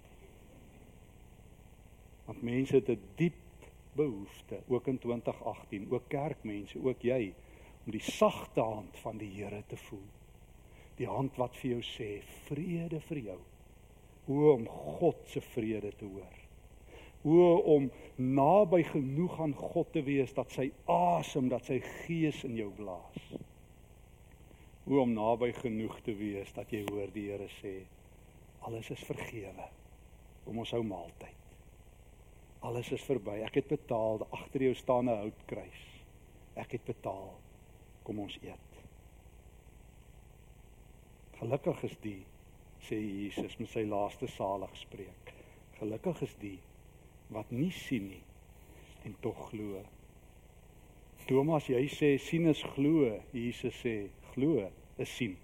Want 2.26 2.42
mense 2.42 2.76
het 2.76 2.90
'n 2.90 3.02
diep 3.16 3.43
behoefte, 3.96 4.60
ook 4.68 4.88
in 4.88 5.00
2018, 5.00 5.88
ook 5.92 6.08
kerkmense, 6.08 6.80
ook 6.84 7.02
jy, 7.02 7.34
om 7.86 7.92
die 7.92 8.04
sagte 8.04 8.62
hand 8.62 8.98
van 9.04 9.18
die 9.18 9.32
Here 9.36 9.64
te 9.68 9.78
voel. 9.78 10.06
Die 10.98 11.10
hand 11.10 11.36
wat 11.42 11.56
vir 11.60 11.76
jou 11.76 11.82
sê 11.86 12.10
vrede 12.48 13.02
vir 13.10 13.20
jou. 13.28 13.40
Hoe 14.28 14.52
om 14.54 14.68
God 14.68 15.20
se 15.28 15.42
vrede 15.42 15.92
te 16.00 16.08
hoor. 16.08 16.40
Hoe 17.24 17.50
om 17.76 17.90
naby 18.16 18.84
genoeg 18.88 19.40
aan 19.42 19.56
God 19.56 19.92
te 19.96 20.04
wees 20.04 20.34
dat 20.36 20.52
sy 20.52 20.70
asem, 20.92 21.50
dat 21.52 21.66
sy 21.68 21.80
gees 22.06 22.44
in 22.48 22.56
jou 22.60 22.70
blaas. 22.78 23.30
Hoe 24.84 25.00
om 25.04 25.14
naby 25.16 25.52
genoeg 25.60 26.00
te 26.04 26.16
wees 26.20 26.52
dat 26.56 26.72
jy 26.72 26.84
hoor 26.92 27.12
die 27.16 27.30
Here 27.32 27.50
sê 27.60 27.78
alles 28.64 28.92
is 28.96 29.08
vergewe. 29.08 29.70
Kom 30.44 30.60
ons 30.64 30.76
hou 30.76 30.84
maaltyd. 30.88 31.43
Alles 32.64 32.92
is 32.96 33.04
verby. 33.04 33.42
Ek 33.44 33.58
het 33.60 33.68
betaal. 33.68 34.22
Agter 34.32 34.64
jou 34.64 34.76
staan 34.80 35.10
'n 35.10 35.18
houtkruis. 35.18 35.82
Ek 36.56 36.72
het 36.72 36.84
betaal. 36.84 37.34
Kom 38.04 38.20
ons 38.20 38.38
eet. 38.42 38.72
Gelukkig 41.40 41.84
is 41.84 41.98
die 42.02 42.26
sê 42.80 43.00
Jesus 43.00 43.58
met 43.58 43.70
sy 43.70 43.84
laaste 43.84 44.28
salig 44.28 44.78
spreek. 44.78 45.34
Gelukkig 45.80 46.22
is 46.22 46.36
die 46.40 46.60
wat 47.28 47.52
nie 47.52 47.72
sien 47.72 48.08
nie 48.08 48.24
en 49.04 49.16
tog 49.20 49.50
glo. 49.50 49.84
Thomas, 51.28 51.68
jy 51.68 51.88
sê 51.88 52.18
sien 52.18 52.48
is 52.48 52.64
glo. 52.64 53.20
Jesus 53.34 53.76
sê 53.84 54.08
glo 54.34 54.72
is 54.98 55.16
sien. 55.16 55.38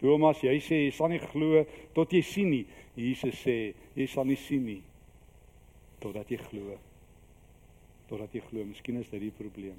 Thomas, 0.00 0.40
jy 0.40 0.58
sê 0.60 0.84
jy 0.84 0.90
sal 0.90 1.08
nie 1.08 1.20
glo 1.32 1.64
tot 1.92 2.12
jy 2.12 2.22
sien 2.22 2.50
nie. 2.50 2.66
Jesus 2.96 3.44
sê 3.44 3.74
jy 3.94 4.06
sal 4.06 4.24
nie 4.24 4.36
sien 4.36 4.64
nie 4.64 4.82
totdat 5.98 6.30
jy 6.30 6.38
glo. 6.48 6.78
Totdat 8.08 8.34
jy 8.34 8.42
glo, 8.48 8.64
miskien 8.64 9.00
is 9.00 9.10
dit 9.12 9.26
die 9.26 9.34
probleem. 9.34 9.78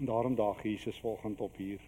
En 0.00 0.08
daarom 0.08 0.34
daag 0.34 0.62
Jesus 0.64 0.98
volgend 1.00 1.40
op 1.40 1.56
hier. 1.60 1.80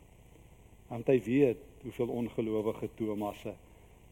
Want 0.88 1.08
hy 1.08 1.18
weet 1.24 1.62
hoeveel 1.82 2.08
ongelowige 2.08 2.90
Tomasse 2.94 3.54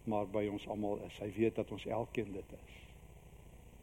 maar 0.09 0.27
by 0.33 0.47
ons 0.51 0.65
almal 0.73 0.99
is. 1.07 1.19
Hy 1.21 1.29
weet 1.37 1.61
dat 1.61 1.71
ons 1.71 1.87
elkeen 1.87 2.33
dit 2.33 2.55
is. 2.57 2.77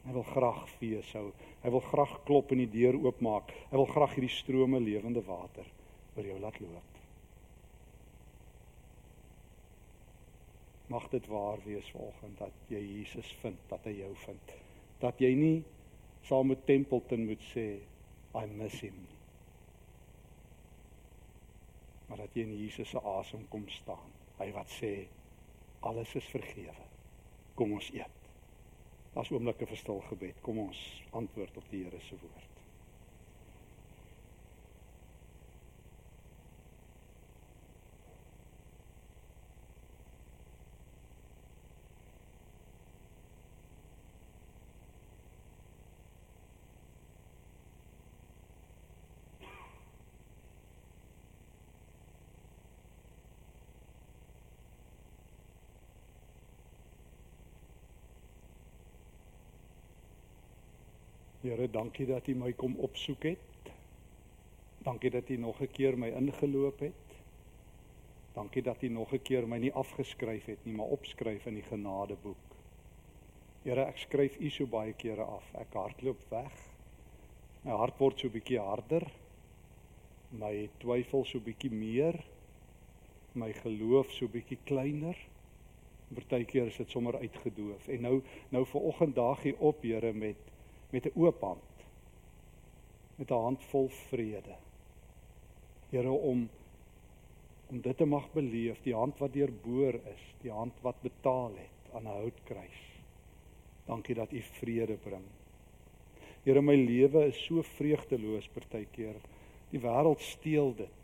Hy 0.04 0.14
wil 0.16 0.26
graag 0.26 0.62
fees 0.78 1.10
hou. 1.16 1.28
Hy 1.62 1.72
wil 1.74 1.84
graag 1.84 2.14
klop 2.26 2.52
en 2.54 2.62
die 2.62 2.70
deur 2.72 2.98
oopmaak. 3.04 3.52
Hy 3.70 3.76
wil 3.76 3.90
graag 3.92 4.16
hierdie 4.16 4.34
strome 4.34 4.80
lewende 4.82 5.22
water 5.26 5.66
oor 6.16 6.26
jou 6.26 6.38
laat 6.42 6.60
loop. 6.62 6.94
Mag 10.88 11.10
dit 11.12 11.26
waar 11.28 11.60
wees 11.66 11.90
volgende 11.92 12.48
dat 12.48 12.72
jy 12.72 12.80
Jesus 12.80 13.30
vind, 13.42 13.60
dat 13.68 13.84
hy 13.84 13.98
jou 14.00 14.14
vind 14.24 14.56
dat 15.02 15.20
jy 15.22 15.30
nie 15.38 15.58
saam 16.26 16.50
met 16.52 16.66
Templeton 16.66 17.24
moet 17.28 17.44
sê 17.52 17.68
I 18.36 18.44
miss 18.50 18.80
him 18.84 18.96
nie. 18.98 19.16
Maar 22.08 22.24
dat 22.24 22.36
jy 22.36 22.44
in 22.44 22.56
Jesus 22.58 22.90
se 22.92 23.00
asem 23.00 23.44
kom 23.52 23.66
staan. 23.72 24.12
Hy 24.38 24.50
wat 24.56 24.70
sê 24.72 24.92
alles 25.88 26.14
is 26.18 26.28
vergewe. 26.32 26.86
Kom 27.58 27.72
ons 27.76 27.90
eet. 27.94 28.28
Daar's 29.14 29.32
oomblikke 29.32 29.66
vir 29.66 29.80
stil 29.80 30.00
gebed. 30.10 30.40
Kom 30.46 30.60
ons 30.68 30.78
antwoord 31.16 31.56
op 31.58 31.72
die 31.72 31.84
Here 31.84 32.00
se 32.04 32.18
woord. 32.22 32.57
Here, 61.48 61.64
dankie 61.70 62.04
dat 62.04 62.26
U 62.28 62.34
my 62.36 62.50
kom 62.52 62.74
opsoek 62.84 63.22
het. 63.24 63.68
Dankie 64.84 65.10
dat 65.10 65.28
U 65.32 65.36
nog 65.36 65.60
'n 65.60 65.70
keer 65.72 65.98
my 65.98 66.08
ingeloop 66.08 66.80
het. 66.80 67.14
Dankie 68.34 68.62
dat 68.62 68.82
U 68.82 68.88
nog 68.88 69.12
'n 69.12 69.22
keer 69.22 69.48
my 69.48 69.56
nie 69.56 69.72
afgeskryf 69.72 70.44
het 70.44 70.64
nie, 70.64 70.74
maar 70.74 70.86
opskryf 70.86 71.46
in 71.46 71.54
die 71.54 71.62
genadeboek. 71.62 72.44
Here, 73.62 73.84
ek 73.84 73.96
skryf 73.96 74.36
U 74.40 74.50
so 74.50 74.66
baie 74.66 74.92
kere 74.92 75.22
af. 75.22 75.54
Ek 75.54 75.72
hardloop 75.72 76.20
weg. 76.28 76.52
My 77.62 77.72
hart 77.72 77.98
word 77.98 78.18
so 78.18 78.28
bietjie 78.28 78.58
harder. 78.58 79.10
My 80.30 80.68
twyfel 80.78 81.24
so 81.24 81.40
bietjie 81.40 81.70
meer. 81.70 82.24
My 83.32 83.52
geloof 83.52 84.12
so 84.12 84.28
bietjie 84.28 84.58
kleiner. 84.64 85.16
Partykeer 86.14 86.66
is 86.66 86.76
dit 86.76 86.90
sommer 86.90 87.16
uitgedoof. 87.16 87.88
En 87.88 88.00
nou 88.00 88.22
nou 88.48 88.66
ver 88.66 88.80
oggend 88.80 89.14
daag 89.14 89.42
hier 89.42 89.58
op, 89.58 89.82
Here, 89.82 90.12
met 90.12 90.36
met 90.90 91.04
'n 91.04 91.12
oop 91.14 91.40
hand. 91.40 91.74
Met 93.16 93.30
'n 93.30 93.34
hand 93.34 93.64
vol 93.64 93.88
vrede. 93.88 94.56
Here 95.90 96.10
om 96.10 96.48
om 97.70 97.80
dit 97.80 97.96
te 97.96 98.04
mag 98.04 98.32
beleef, 98.32 98.82
die 98.82 98.94
hand 98.94 99.18
wat 99.18 99.32
deurboor 99.32 99.94
is, 99.94 100.22
die 100.40 100.50
hand 100.50 100.72
wat 100.80 101.00
betaal 101.00 101.52
het 101.56 101.92
aan 101.94 102.02
'n 102.02 102.06
houtkruis. 102.20 102.80
Dankie 103.84 104.14
dat 104.14 104.32
U 104.32 104.40
vrede 104.42 104.96
bring. 104.96 105.24
Here, 106.44 106.60
my 106.62 106.76
lewe 106.76 107.26
is 107.26 107.44
so 107.44 107.62
vreugdeloos 107.62 108.48
partykeer. 108.48 109.16
Die 109.70 109.80
wêreld 109.80 110.20
steel 110.20 110.74
dit. 110.76 110.94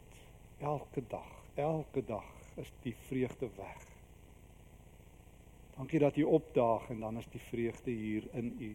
Elke 0.59 1.03
dag, 1.09 1.33
elke 1.55 2.05
dag 2.07 2.31
is 2.57 2.71
die 2.83 2.95
vreugde 3.09 3.49
weg. 3.57 3.83
Dankie 5.77 5.99
dat 5.99 6.17
U 6.17 6.23
opdaag 6.23 6.89
en 6.91 7.01
dan 7.01 7.19
is 7.19 7.29
die 7.33 7.41
vreugde 7.41 7.91
hier 7.91 8.29
in 8.33 8.57
U. 8.61 8.71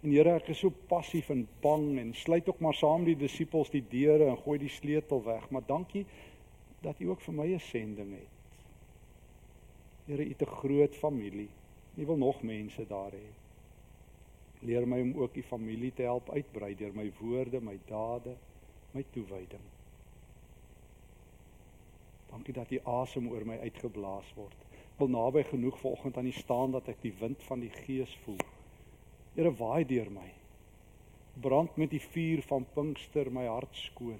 En 0.00 0.12
Here, 0.14 0.32
ek 0.38 0.48
is 0.54 0.62
so 0.62 0.72
passief 0.88 1.28
en 1.32 1.42
bang 1.60 1.98
en 2.00 2.14
sluit 2.16 2.46
ook 2.48 2.60
maar 2.64 2.76
saam 2.76 3.04
die 3.04 3.18
disippels 3.20 3.68
die 3.72 3.82
deure 3.84 4.30
en 4.30 4.38
gooi 4.40 4.56
die 4.62 4.72
sleutel 4.72 5.20
weg, 5.26 5.44
maar 5.52 5.66
dankie 5.68 6.06
dat 6.80 7.00
U 7.04 7.10
ook 7.12 7.20
vir 7.20 7.34
my 7.36 7.48
'n 7.52 7.60
sending 7.60 8.14
het. 8.16 8.38
Here, 10.06 10.24
U 10.24 10.28
het 10.28 10.42
'n 10.42 10.56
groot 10.62 10.94
familie. 10.96 11.48
U 11.96 12.06
wil 12.06 12.16
nog 12.16 12.42
mense 12.42 12.86
daar 12.86 13.12
hê. 13.12 13.28
Leer 14.60 14.88
my 14.88 15.00
om 15.00 15.12
ook 15.20 15.36
U 15.36 15.42
familie 15.42 15.92
te 15.92 16.02
help 16.02 16.30
uitbrei 16.30 16.74
deur 16.74 16.94
my 16.94 17.12
woorde, 17.20 17.60
my 17.60 17.78
dade, 17.86 18.36
my 18.92 19.04
toewyding. 19.10 19.66
Dankie 22.30 22.54
dat 22.54 22.70
U 22.70 22.78
asem 22.84 23.28
oor 23.28 23.46
my 23.46 23.58
uitgeblaas 23.58 24.34
word. 24.34 24.56
Ek 24.72 24.98
wil 24.98 25.08
naby 25.08 25.42
genoeg 25.42 25.78
vanoggend 25.78 26.16
aan 26.16 26.26
U 26.26 26.32
staan 26.32 26.70
dat 26.70 26.88
ek 26.88 27.02
die 27.02 27.14
wind 27.20 27.42
van 27.42 27.60
die 27.60 27.70
Gees 27.70 28.18
voel. 28.24 28.59
Here 29.34 29.52
waai 29.54 29.84
deur 29.86 30.10
my. 30.10 30.28
Brand 31.40 31.76
met 31.76 31.92
die 31.94 32.02
vuur 32.02 32.42
van 32.48 32.66
Pinkster 32.74 33.30
my 33.32 33.46
hart 33.46 33.76
skoon. 33.78 34.18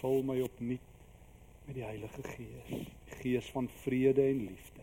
Vul 0.00 0.24
my 0.26 0.40
opnuut 0.42 0.94
met 1.66 1.74
die 1.78 1.84
Heilige 1.86 2.22
Gees, 2.22 2.88
Gees 3.20 3.50
van 3.54 3.68
vrede 3.82 4.22
en 4.22 4.42
liefde. 4.48 4.82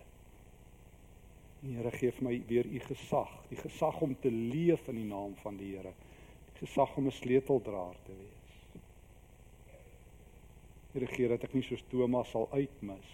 En 1.64 1.76
Here 1.78 1.92
gee 1.96 2.12
vir 2.12 2.28
my 2.28 2.34
weer 2.48 2.68
u 2.68 2.80
gesag, 2.88 3.34
die 3.50 3.60
gesag 3.60 4.00
om 4.04 4.16
te 4.20 4.32
leef 4.32 4.88
in 4.92 5.00
die 5.00 5.08
naam 5.08 5.36
van 5.44 5.60
die 5.60 5.74
Here. 5.76 5.94
Die 6.52 6.66
gesag 6.66 6.96
om 6.98 7.08
'n 7.08 7.16
sleuteldraer 7.20 8.00
te 8.06 8.16
wees. 8.16 8.56
Here 10.94 11.08
gee 11.08 11.28
dat 11.28 11.44
ek 11.44 11.54
nie 11.54 11.64
soos 11.64 11.84
Thomas 11.90 12.32
sal 12.32 12.48
uitmis, 12.52 13.12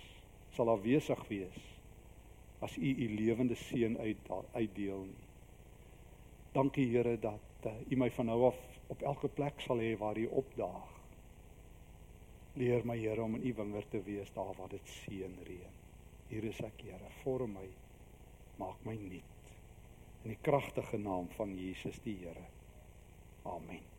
sal 0.54 0.70
afwesig 0.70 1.28
wees 1.28 1.66
as 2.60 2.78
u 2.78 2.90
u 2.92 3.16
lewende 3.16 3.56
seën 3.56 3.98
uit 3.98 4.30
uitdeel 4.54 5.06
nie. 5.06 5.29
Dankie 6.60 6.90
Here 6.92 7.16
dat 7.24 7.68
uh, 7.72 7.72
U 7.88 7.96
my 7.96 8.12
van 8.12 8.28
nou 8.28 8.50
af 8.52 8.58
op 8.92 9.02
elke 9.02 9.32
plek 9.32 9.62
sal 9.64 9.80
hê 9.80 9.94
waar 9.98 10.18
U 10.20 10.26
opdaag. 10.42 10.92
Leer 12.60 12.84
my 12.84 12.98
Here 13.00 13.24
om 13.24 13.38
in 13.40 13.48
U 13.48 13.54
wingerd 13.62 13.92
te 13.96 14.04
wees 14.04 14.34
daar 14.36 14.52
waar 14.58 14.76
dit 14.76 14.96
seën 15.00 15.40
reën. 15.48 15.78
Hier 16.28 16.52
is 16.52 16.60
ek 16.60 16.84
Here, 16.84 17.16
vorm 17.24 17.56
my. 17.56 17.68
Maak 18.60 18.84
my 18.84 18.98
nuut. 19.00 19.40
in 20.24 20.34
die 20.34 20.42
kragtige 20.42 20.98
naam 20.98 21.30
van 21.38 21.56
Jesus 21.56 22.00
die 22.04 22.18
Here. 22.26 22.46
Amen. 23.44 23.99